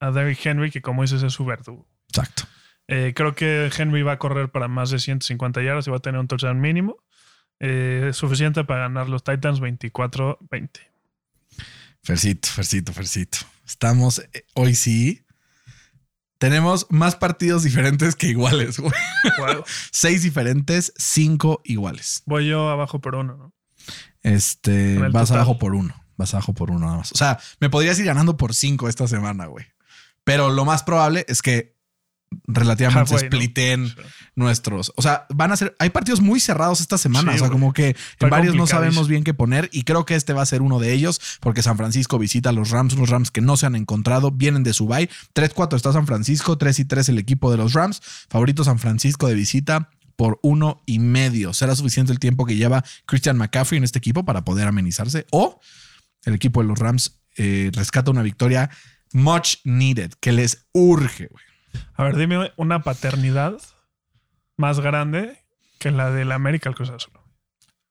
[0.00, 1.86] a Derrick Henry, que como dices es su verdugo?
[2.08, 2.44] Exacto.
[2.88, 6.00] Eh, creo que Henry va a correr para más de 150 yardas y va a
[6.00, 6.96] tener un touchdown mínimo.
[7.60, 10.70] Eh, suficiente para ganar los Titans 24-20.
[12.02, 13.38] Fercito, Fercito, Fercito.
[13.66, 15.24] Estamos eh, hoy sí.
[16.38, 18.92] Tenemos más partidos diferentes que iguales, güey.
[19.38, 19.64] Wow.
[19.90, 22.22] Seis diferentes, cinco iguales.
[22.26, 23.52] Voy yo abajo por uno, ¿no?
[24.22, 25.38] Este, vas total.
[25.38, 25.94] abajo por uno.
[26.16, 27.12] Vas abajo por uno nada más.
[27.12, 29.66] O sea, me podrías ir ganando por cinco esta semana, güey.
[30.24, 31.77] Pero lo más probable es que
[32.46, 33.36] relativamente Halfway, ¿no?
[33.36, 33.94] spliten Sí.
[34.36, 34.92] nuestros.
[34.96, 35.74] O sea, van a ser.
[35.78, 37.32] Hay partidos muy cerrados esta semana.
[37.32, 39.68] Sí, o sea, como que en varios no sabemos bien qué poner.
[39.72, 42.52] Y creo que este va a ser uno de ellos, porque San Francisco visita a
[42.52, 45.08] los Rams, los Rams que no se han encontrado, vienen de su bye.
[45.34, 48.00] 3-4 está San Francisco, 3 y 3 el equipo de los Rams.
[48.28, 51.52] Favorito San Francisco de visita por uno y medio.
[51.52, 55.26] ¿Será suficiente el tiempo que lleva Christian McCaffrey en este equipo para poder amenizarse?
[55.30, 55.60] O
[56.24, 58.68] el equipo de los Rams eh, rescata una victoria
[59.12, 61.44] much needed, que les urge, güey.
[61.94, 63.54] A ver, dime una paternidad
[64.56, 65.38] más grande
[65.78, 67.12] que la del América al Cruz Azul.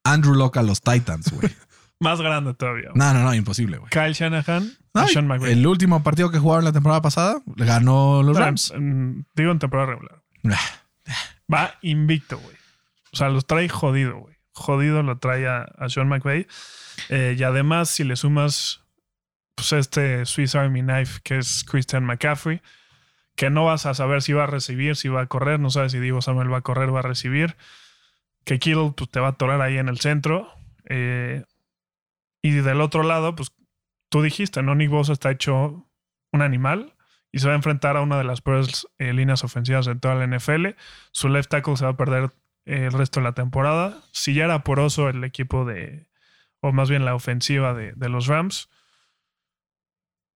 [0.03, 1.49] Andrew Locke a los Titans, güey.
[1.99, 2.89] Más grande todavía.
[2.93, 3.89] No, no, no, imposible, güey.
[3.89, 5.53] Kyle Shanahan No, y Sean McVay.
[5.53, 8.69] el último partido que jugaron la temporada pasada le ganó los Pero Rams.
[8.75, 10.21] en- digo en temporada regular.
[11.51, 12.55] Va invicto, güey.
[13.13, 14.35] O sea, los trae jodido, güey.
[14.53, 16.45] Jodido lo trae a, a Sean McVay.
[17.09, 18.81] Eh, y además, si le sumas
[19.55, 22.61] pues este Swiss Army Knife que es Christian McCaffrey,
[23.37, 25.91] que no vas a saber si va a recibir, si va a correr, no sabes
[25.91, 27.55] si Divo Samuel va a correr, va a recibir.
[28.43, 30.51] Que Kittle pues, te va a atorar ahí en el centro.
[30.85, 31.45] Eh,
[32.41, 33.53] y del otro lado, pues
[34.09, 34.73] tú dijiste, ¿no?
[34.73, 35.87] Nick Bosa está hecho
[36.31, 36.95] un animal
[37.31, 40.15] y se va a enfrentar a una de las peores eh, líneas ofensivas de toda
[40.15, 40.69] la NFL.
[41.11, 42.31] Su left tackle se va a perder
[42.65, 44.01] eh, el resto de la temporada.
[44.13, 46.07] Si ya era poroso el equipo de,
[46.59, 48.71] o más bien la ofensiva de, de los Rams,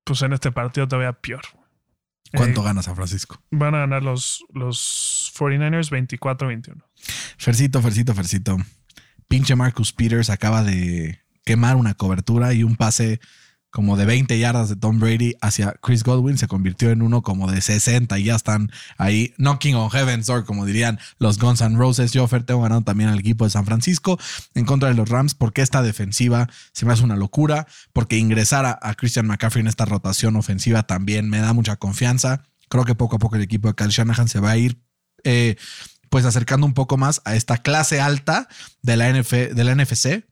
[0.04, 1.42] pues en este partido todavía peor.
[2.34, 3.42] ¿Cuánto Eh, gana San Francisco?
[3.52, 6.84] Van a ganar los, los 49ers 24-21.
[7.38, 8.58] Fercito, Fercito, Fercito.
[9.28, 13.20] Pinche Marcus Peters acaba de quemar una cobertura y un pase
[13.72, 17.50] como de 20 yardas de Tom Brady hacia Chris Godwin se convirtió en uno como
[17.50, 21.78] de 60 y ya están ahí knocking on heaven's door, como dirían los Guns N'
[21.78, 22.12] Roses.
[22.12, 24.20] Yo tengo ganado también al equipo de San Francisco
[24.54, 28.66] en contra de los Rams porque esta defensiva se me hace una locura, porque ingresar
[28.66, 32.44] a, Christian McCaffrey en esta rotación ofensiva también me da mucha confianza.
[32.70, 34.82] Creo que poco a poco el equipo de Kyle Shanahan se va a ir
[35.24, 35.56] eh,
[36.10, 38.50] pues acercando un poco más a esta clase alta
[38.82, 40.26] de la, NF, de la NFC,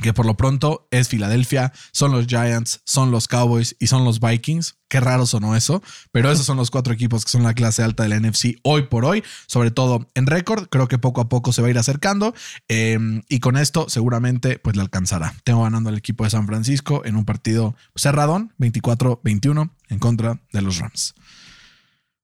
[0.00, 4.20] que por lo pronto es Filadelfia, son los Giants, son los Cowboys y son los
[4.20, 4.76] Vikings.
[4.88, 8.02] Qué raro sonó eso, pero esos son los cuatro equipos que son la clase alta
[8.02, 10.68] de la NFC hoy por hoy, sobre todo en récord.
[10.68, 12.34] Creo que poco a poco se va a ir acercando
[12.68, 12.98] eh,
[13.28, 15.34] y con esto seguramente pues le alcanzará.
[15.44, 20.62] Tengo ganando al equipo de San Francisco en un partido cerradón, 24-21 en contra de
[20.62, 21.14] los Rams.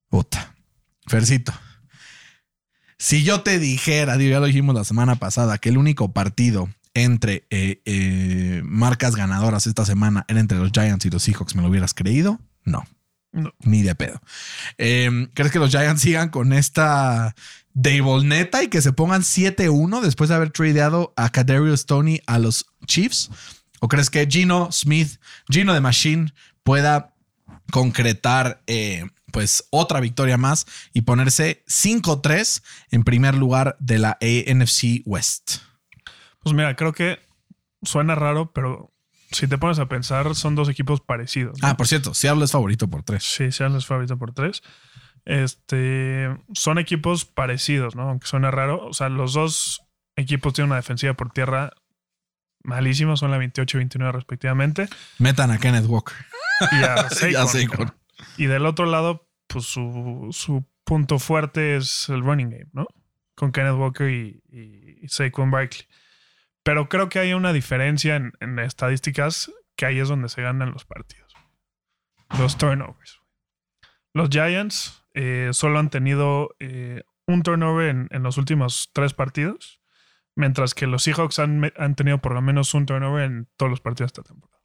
[0.09, 0.57] Puta.
[1.07, 1.53] Fercito.
[2.99, 7.47] Si yo te dijera, ya lo dijimos la semana pasada, que el único partido entre
[7.51, 11.69] eh, eh, marcas ganadoras esta semana era entre los Giants y los Seahawks, ¿me lo
[11.69, 12.41] hubieras creído?
[12.65, 12.85] No,
[13.33, 13.53] No.
[13.61, 14.21] ni de pedo.
[14.79, 17.35] Eh, ¿Crees que los Giants sigan con esta
[17.75, 22.39] Dable neta y que se pongan 7-1 después de haber tradeado a Kadarius Tony a
[22.39, 23.31] los Chiefs?
[23.81, 25.21] ¿O crees que Gino Smith,
[25.51, 26.33] Gino de Machine,
[26.63, 27.15] pueda
[27.71, 35.03] concretar eh, pues otra victoria más y ponerse 5-3 en primer lugar de la NFC
[35.05, 35.59] West?
[36.47, 37.19] Pues mira, creo que
[37.83, 38.95] suena raro, pero
[39.33, 41.61] si te pones a pensar, son dos equipos parecidos.
[41.61, 41.67] ¿no?
[41.67, 43.21] Ah, por cierto, Seattle es favorito por 3.
[43.21, 44.63] Sí, sean los favoritos por tres.
[45.25, 48.11] Este, son equipos parecidos, ¿no?
[48.11, 48.87] Aunque suene raro.
[48.87, 49.83] O sea, los dos
[50.15, 51.73] equipos tienen una defensiva por tierra
[52.63, 54.89] malísima, son la 28 y 29 respectivamente.
[55.19, 56.15] Metan a Kenneth Walker.
[56.71, 57.11] Y a
[57.49, 57.93] Saquon.
[58.37, 62.87] Y del otro lado, pues su, su punto fuerte es el running game, ¿no?
[63.35, 64.45] Con Kenneth Walker y,
[65.03, 65.89] y Saquon Barkley.
[66.67, 70.85] Pero creo que hay una diferencia en, estadísticas que ahí es donde se ganan los
[70.85, 71.33] partidos.
[72.41, 73.21] Los turnovers.
[74.13, 79.81] Los Giants eh, solo han tenido eh, un turnover en, los últimos tres partidos,
[80.35, 84.13] mientras que los Seahawks han tenido por lo menos un turnover en todos los partidos
[84.13, 84.61] de esta temporada.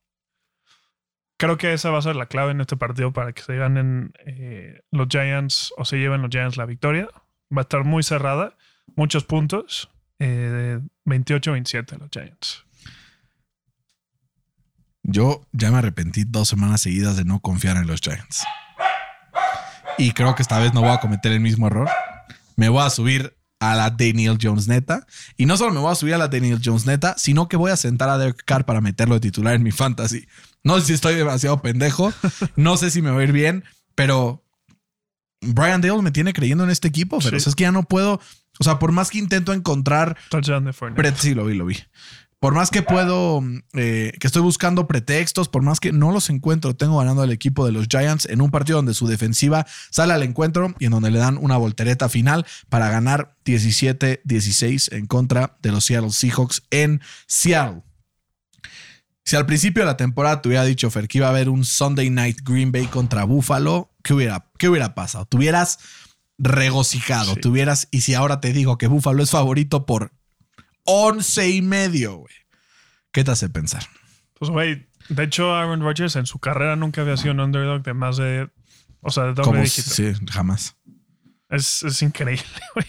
[1.38, 4.12] Creo que esa va a ser la clave en este partido para que se ganen
[4.26, 7.10] eh, los Giants o se lleven los Giants la victoria.
[7.56, 8.58] Va a estar muy cerrada,
[8.96, 9.92] muchos puntos.
[10.24, 12.64] Eh, 28-27 los Giants.
[15.04, 18.44] Yo ya me arrepentí dos semanas seguidas de no confiar en los Giants.
[19.98, 21.90] Y creo que esta vez no voy a cometer el mismo error.
[22.56, 25.06] Me voy a subir a la Daniel Jones neta.
[25.38, 27.72] Y no solo me voy a subir a la Daniel Jones neta, sino que voy
[27.72, 30.28] a sentar a Derek Carr para meterlo de titular en mi fantasy.
[30.64, 32.14] No sé si estoy demasiado pendejo.
[32.56, 33.64] No sé si me va a ir bien,
[33.96, 34.44] pero
[35.42, 37.20] Brian Dale me tiene creyendo en este equipo.
[37.20, 37.50] Pero Sí.
[37.50, 38.22] es que ya no puedo.
[38.62, 41.18] O sea, por más que intento encontrar Touchdown de Fournette.
[41.18, 41.78] Sí, lo vi, lo vi.
[42.40, 43.42] Por más que puedo,
[43.74, 47.66] eh, que estoy buscando pretextos, por más que no los encuentro, tengo ganando al equipo
[47.66, 51.10] de los Giants en un partido donde su defensiva sale al encuentro y en donde
[51.10, 57.02] le dan una voltereta final para ganar 17-16 en contra de los Seattle Seahawks en
[57.26, 57.82] Seattle.
[59.26, 61.66] Si al principio de la temporada te hubiera dicho, Fer, que iba a haber un
[61.66, 65.26] Sunday Night Green Bay contra Buffalo, ¿qué hubiera, qué hubiera pasado?
[65.26, 65.80] Te hubieras
[66.44, 67.42] regocijado, Sí.
[67.42, 70.12] te hubieras, y si ahora te digo que Buffalo es favorito por
[70.84, 72.34] 11 y medio, güey.
[73.12, 73.84] ¿Qué te hace pensar?
[74.40, 77.94] Pues, güey, de hecho, Aaron Rodgers en su carrera nunca había sido un underdog de
[77.94, 78.50] más de.
[79.02, 79.90] O sea, de doble dígito.
[79.90, 80.78] sí, jamás.
[81.50, 82.44] Es, es increíble,
[82.76, 82.88] güey.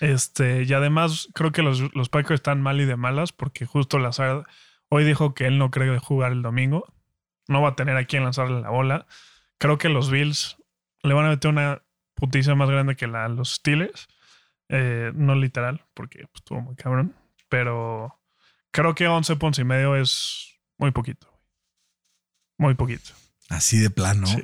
[0.00, 3.98] Este, y además, creo que los, los Packers están mal y de malas porque justo
[3.98, 4.44] Lazard
[4.88, 6.92] hoy dijo que él no cree jugar el domingo.
[7.48, 9.06] No va a tener a quien lanzarle la bola.
[9.58, 10.56] Creo que los Bills
[11.02, 11.82] le van a meter una
[12.14, 14.06] puticia más grande que la los Steelers.
[14.68, 17.14] Eh, no literal, porque pues, estuvo muy cabrón.
[17.48, 18.18] Pero
[18.70, 21.28] creo que 11 puntos y medio es muy poquito.
[22.58, 23.10] Muy poquito.
[23.50, 24.26] Así de plano.
[24.26, 24.42] Sí.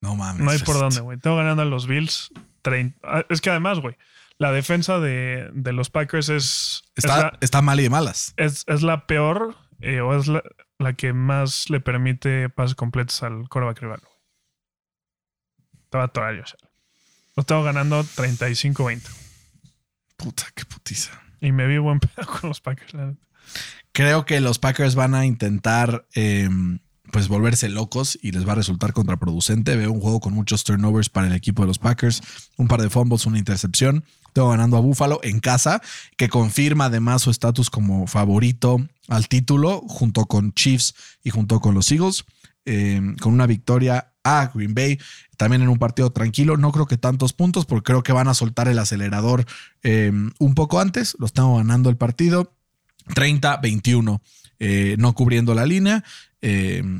[0.00, 0.42] No mames.
[0.44, 1.18] No hay por dónde, güey.
[1.18, 2.30] Tengo ganando a los Bills.
[2.62, 2.98] 30.
[3.02, 3.96] Ah, Es que además, güey,
[4.38, 8.34] la defensa de, de los Packers es, es, Está, la, está mal y de malas.
[8.36, 10.42] es- es la peor eh, o es la,
[10.78, 14.00] la que más le permite pases completos al coreback rival.
[15.84, 16.70] Estaba atorar sea.
[17.36, 19.02] Lo tengo ganando 35-20.
[20.16, 21.10] Puta, qué putiza.
[21.40, 22.94] Y me vi buen pedo con los Packers.
[22.94, 23.26] la neta.
[23.92, 26.48] Creo que los Packers van a intentar eh,
[27.12, 29.76] pues volverse locos y les va a resultar contraproducente.
[29.76, 32.22] Veo un juego con muchos turnovers para el equipo de los Packers,
[32.56, 34.04] un par de fumbles, una intercepción.
[34.32, 35.82] Tengo ganando a Buffalo en casa,
[36.16, 38.78] que confirma además su estatus como favorito
[39.08, 42.24] al título, junto con Chiefs y junto con los Eagles,
[42.64, 45.00] eh, con una victoria a Green Bay,
[45.36, 46.56] también en un partido tranquilo.
[46.56, 49.44] No creo que tantos puntos, porque creo que van a soltar el acelerador
[49.82, 51.16] eh, un poco antes.
[51.18, 52.54] Los tengo ganando el partido.
[53.08, 54.20] 30-21,
[54.60, 56.04] eh, no cubriendo la línea,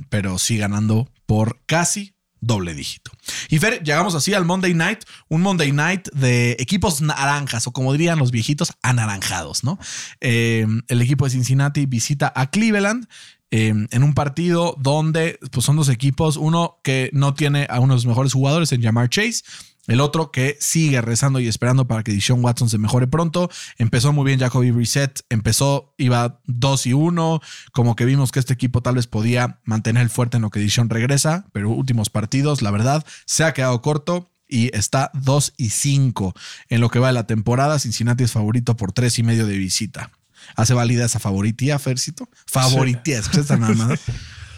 [0.08, 3.12] pero sí ganando por casi doble dígito.
[3.50, 7.92] Y Fer, llegamos así al Monday Night, un Monday Night de equipos naranjas, o como
[7.92, 9.78] dirían los viejitos, anaranjados, ¿no?
[10.18, 13.06] El equipo de Cincinnati visita a Cleveland.
[13.52, 17.92] Eh, en un partido donde pues son dos equipos, uno que no tiene a uno
[17.92, 19.42] de los mejores jugadores en Jamar Chase,
[19.88, 23.50] el otro que sigue rezando y esperando para que Deshaun Watson se mejore pronto.
[23.76, 25.20] Empezó muy bien Jacoby Brissett.
[25.28, 27.40] Empezó, iba 2 y 1.
[27.72, 30.60] Como que vimos que este equipo tal vez podía mantener el fuerte en lo que
[30.60, 31.46] Deshaun regresa.
[31.52, 36.32] Pero últimos partidos, la verdad, se ha quedado corto y está 2 y 5
[36.68, 37.80] en lo que va de la temporada.
[37.80, 40.10] Cincinnati es favorito por 3 y medio de visita.
[40.56, 42.28] ¿Hace válida esa favoritía, Fercito?
[42.46, 43.96] Favoritía, ¿escuchaste esa mamada?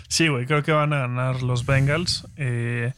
[0.09, 2.29] Sí, güey, creo que van a ganar los Bengals.
[2.37, 2.93] Eh,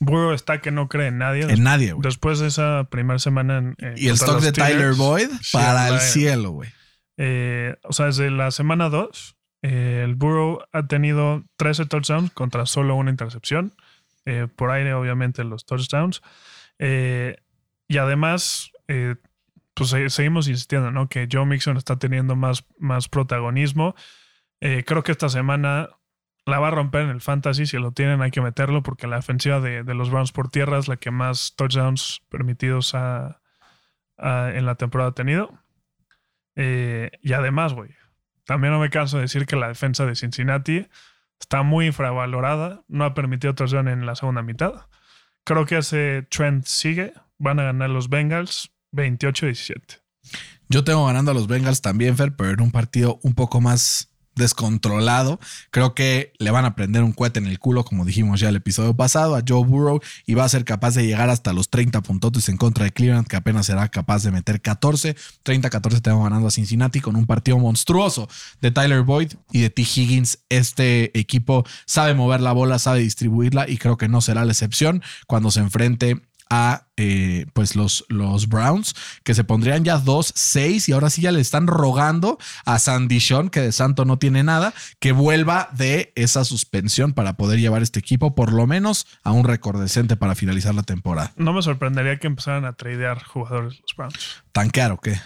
[0.00, 1.42] Burrow está que no cree en nadie.
[1.42, 2.02] En nadie, güey.
[2.02, 5.88] Después de esa primera semana en, eh, Y el stock de Tyler Boyd sí, para
[5.88, 6.70] el cielo, güey.
[7.18, 12.96] eh, o sea, desde la semana 2, el Burrow ha tenido 13 touchdowns contra solo
[12.96, 13.72] una intercepción.
[14.24, 16.20] Eh, por aire, obviamente, los touchdowns.
[16.80, 17.36] Eh,
[17.86, 19.14] y además, eh,
[19.76, 21.08] pues se- seguimos insistiendo, ¿no?
[21.08, 23.94] Que Joe Mixon está teniendo más, más protagonismo.
[24.60, 25.90] Eh, creo que esta semana
[26.46, 27.66] la va a romper en el fantasy.
[27.66, 30.78] Si lo tienen, hay que meterlo porque la ofensiva de, de los Browns por tierra
[30.78, 33.42] es la que más touchdowns permitidos ha-
[34.16, 35.58] ha- en la temporada ha tenido.
[36.54, 37.90] Eh, y además, güey,
[38.46, 40.88] también no me canso de decir que la defensa de Cincinnati
[41.38, 42.82] está muy infravalorada.
[42.88, 44.86] No ha permitido touchdown en la segunda mitad.
[45.44, 47.12] Creo que ese trend sigue.
[47.38, 50.00] Van a ganar los Bengals 28-17.
[50.68, 54.08] Yo tengo ganando a los Bengals también, Fer, pero en un partido un poco más
[54.36, 55.40] descontrolado.
[55.70, 58.56] Creo que le van a prender un cohete en el culo, como dijimos ya el
[58.56, 62.02] episodio pasado, a Joe Burrow y va a ser capaz de llegar hasta los 30
[62.02, 65.16] puntos en contra de Cleveland, que apenas será capaz de meter 14.
[65.44, 68.28] 30-14 tenemos ganando a Cincinnati con un partido monstruoso
[68.60, 69.82] de Tyler Boyd y de T.
[69.82, 70.38] Higgins.
[70.50, 75.02] Este equipo sabe mover la bola, sabe distribuirla y creo que no será la excepción
[75.26, 78.94] cuando se enfrente a eh, pues los, los Browns,
[79.24, 83.50] que se pondrían ya 2-6 y ahora sí ya le están rogando a Sandy Sean,
[83.50, 88.00] que de santo no tiene nada, que vuelva de esa suspensión para poder llevar este
[88.00, 91.32] equipo por lo menos a un récord decente para finalizar la temporada.
[91.36, 94.42] No me sorprendería que empezaran a tradear jugadores los Browns.
[94.52, 95.20] ¿Tan caro qué?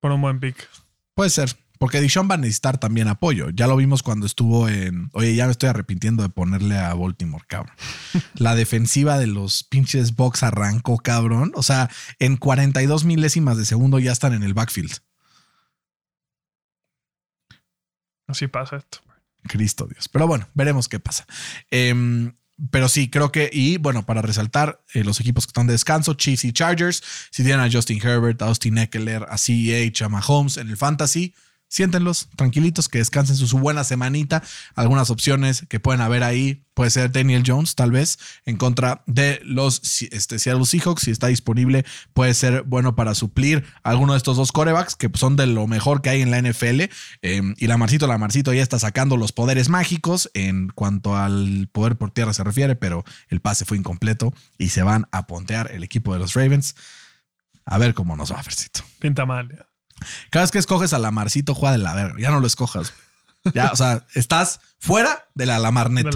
[0.00, 0.68] Por un buen pick.
[1.14, 1.56] Puede ser.
[1.78, 3.50] Porque Dishon va a necesitar también apoyo.
[3.50, 5.10] Ya lo vimos cuando estuvo en.
[5.12, 7.74] Oye, ya me estoy arrepintiendo de ponerle a Baltimore, cabrón.
[8.34, 11.52] La defensiva de los pinches Box arrancó, cabrón.
[11.54, 14.92] O sea, en 42 milésimas de segundo ya están en el backfield.
[18.26, 18.98] Así pasa esto.
[19.44, 20.08] Cristo Dios.
[20.08, 21.26] Pero bueno, veremos qué pasa.
[21.70, 22.34] Em,
[22.70, 26.14] pero sí, creo que, y bueno, para resaltar, eh, los equipos que están de descanso,
[26.14, 30.56] Chiefs y Chargers, si tienen a Justin Herbert, a Austin Eckler, a CEH, a Mahomes
[30.56, 31.34] en el Fantasy,
[31.68, 34.42] siéntenlos tranquilitos, que descansen su, buena semanita.
[34.74, 39.40] Algunas opciones que pueden haber ahí puede ser Daniel Jones, tal vez, en contra de
[39.44, 41.02] los este, Seattle Seahawks.
[41.02, 45.36] Si está disponible, puede ser bueno para suplir alguno de estos dos corebacks que son
[45.36, 46.82] de lo mejor que hay en la NFL.
[47.22, 51.68] Em, y la Marcito, la Marcito ya está sacando los poderes mágicos en cuanto al
[51.72, 55.70] poder por tierra se refiere, pero el pase fue incompleto y se van a pontear
[55.72, 56.74] el equipo de los Ravens.
[57.64, 58.80] A ver cómo nos va, Fercito.
[58.98, 59.67] Pinta mal.
[60.30, 62.16] Cada vez que escoges a Lamarcito, juega de la verga.
[62.18, 62.92] Ya no lo escojas.
[63.54, 66.06] Ya, o sea, estás fuera de la Lamarnet.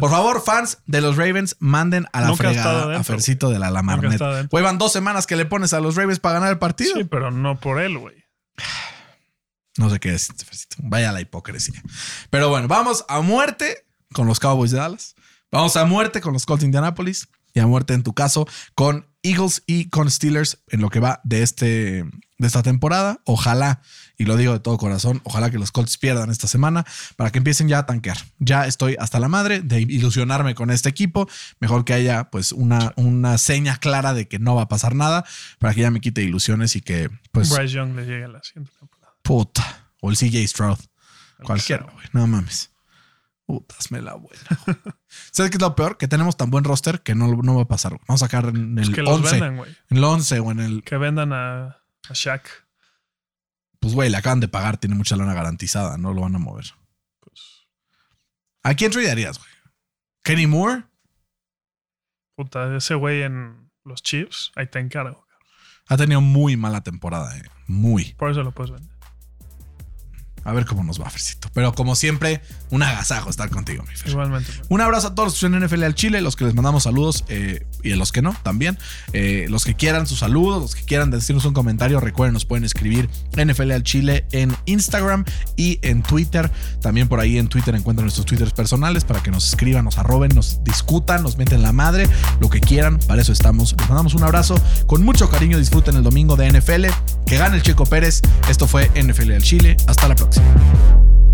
[0.00, 4.50] Por favor, fans de los Ravens, manden a la fregada a Fercito de la Lamarnet.
[4.50, 6.94] Güey, van dos semanas que le pones a los Ravens para ganar el partido.
[6.94, 8.24] Sí, pero no por él, güey.
[9.78, 10.76] No sé qué es, Fercito.
[10.78, 11.80] Vaya la hipocresía.
[12.30, 15.14] Pero bueno, vamos a muerte con los Cowboys de Dallas.
[15.52, 17.28] Vamos a muerte con los Colts de Indianapolis.
[17.56, 21.22] Y a muerte en tu caso con Eagles y con Steelers en lo que va
[21.24, 23.22] de, este, de esta temporada.
[23.24, 23.80] Ojalá,
[24.18, 26.84] y lo digo de todo corazón, ojalá que los Colts pierdan esta semana
[27.16, 28.18] para que empiecen ya a tanquear.
[28.38, 31.30] Ya estoy hasta la madre de ilusionarme con este equipo.
[31.58, 35.24] Mejor que haya pues una, una seña clara de que no va a pasar nada
[35.58, 37.48] para que ya me quite ilusiones y que pues...
[37.48, 39.14] Bryce Young le llegue a la siguiente temporada.
[39.22, 39.92] Puta.
[40.02, 40.78] O el CJ Stroud.
[41.42, 42.04] Cualquiera, güey.
[42.12, 42.75] No mames.
[43.46, 44.42] Putas, me la buena.
[45.30, 45.96] ¿Sabes qué es lo peor?
[45.96, 47.92] Que tenemos tan buen roster que no, no va a pasar.
[48.08, 49.36] Vamos a sacar en el pues 11.
[49.36, 50.82] en el 11 o en el.
[50.82, 52.66] Que vendan a, a Shaq.
[53.78, 56.64] Pues, güey, le acaban de pagar, tiene mucha lana garantizada, no lo van a mover.
[57.20, 57.68] Pues.
[58.64, 59.50] ¿A quién tradearías, güey?
[60.24, 60.82] ¿Kenny Moore?
[62.34, 65.24] Puta, ese güey en los Chiefs, ahí te encargo.
[65.88, 67.44] Ha tenido muy mala temporada, eh.
[67.68, 68.14] Muy.
[68.14, 68.95] Por eso lo puedes vender.
[70.46, 71.48] A ver cómo nos va, Fercito.
[71.52, 72.40] Pero como siempre,
[72.70, 74.10] un agasajo estar contigo, mi Fer.
[74.12, 74.48] Igualmente.
[74.68, 77.24] Un abrazo a todos los que en NFL al Chile, los que les mandamos saludos
[77.26, 78.78] eh, y a los que no también.
[79.12, 82.64] Eh, los que quieran sus saludos, los que quieran decirnos un comentario, recuerden, nos pueden
[82.64, 85.24] escribir NFL al Chile en Instagram
[85.56, 86.48] y en Twitter.
[86.80, 90.32] También por ahí en Twitter encuentran nuestros Twitters personales para que nos escriban, nos arroben,
[90.32, 93.00] nos discutan, nos meten la madre, lo que quieran.
[93.00, 93.74] Para eso estamos.
[93.78, 94.54] Les mandamos un abrazo
[94.86, 95.58] con mucho cariño.
[95.58, 96.86] Disfruten el domingo de NFL.
[97.26, 98.22] Que gane el Chico Pérez.
[98.48, 99.76] Esto fue NFL al Chile.
[99.88, 100.35] Hasta la próxima.
[100.36, 101.25] Take me home.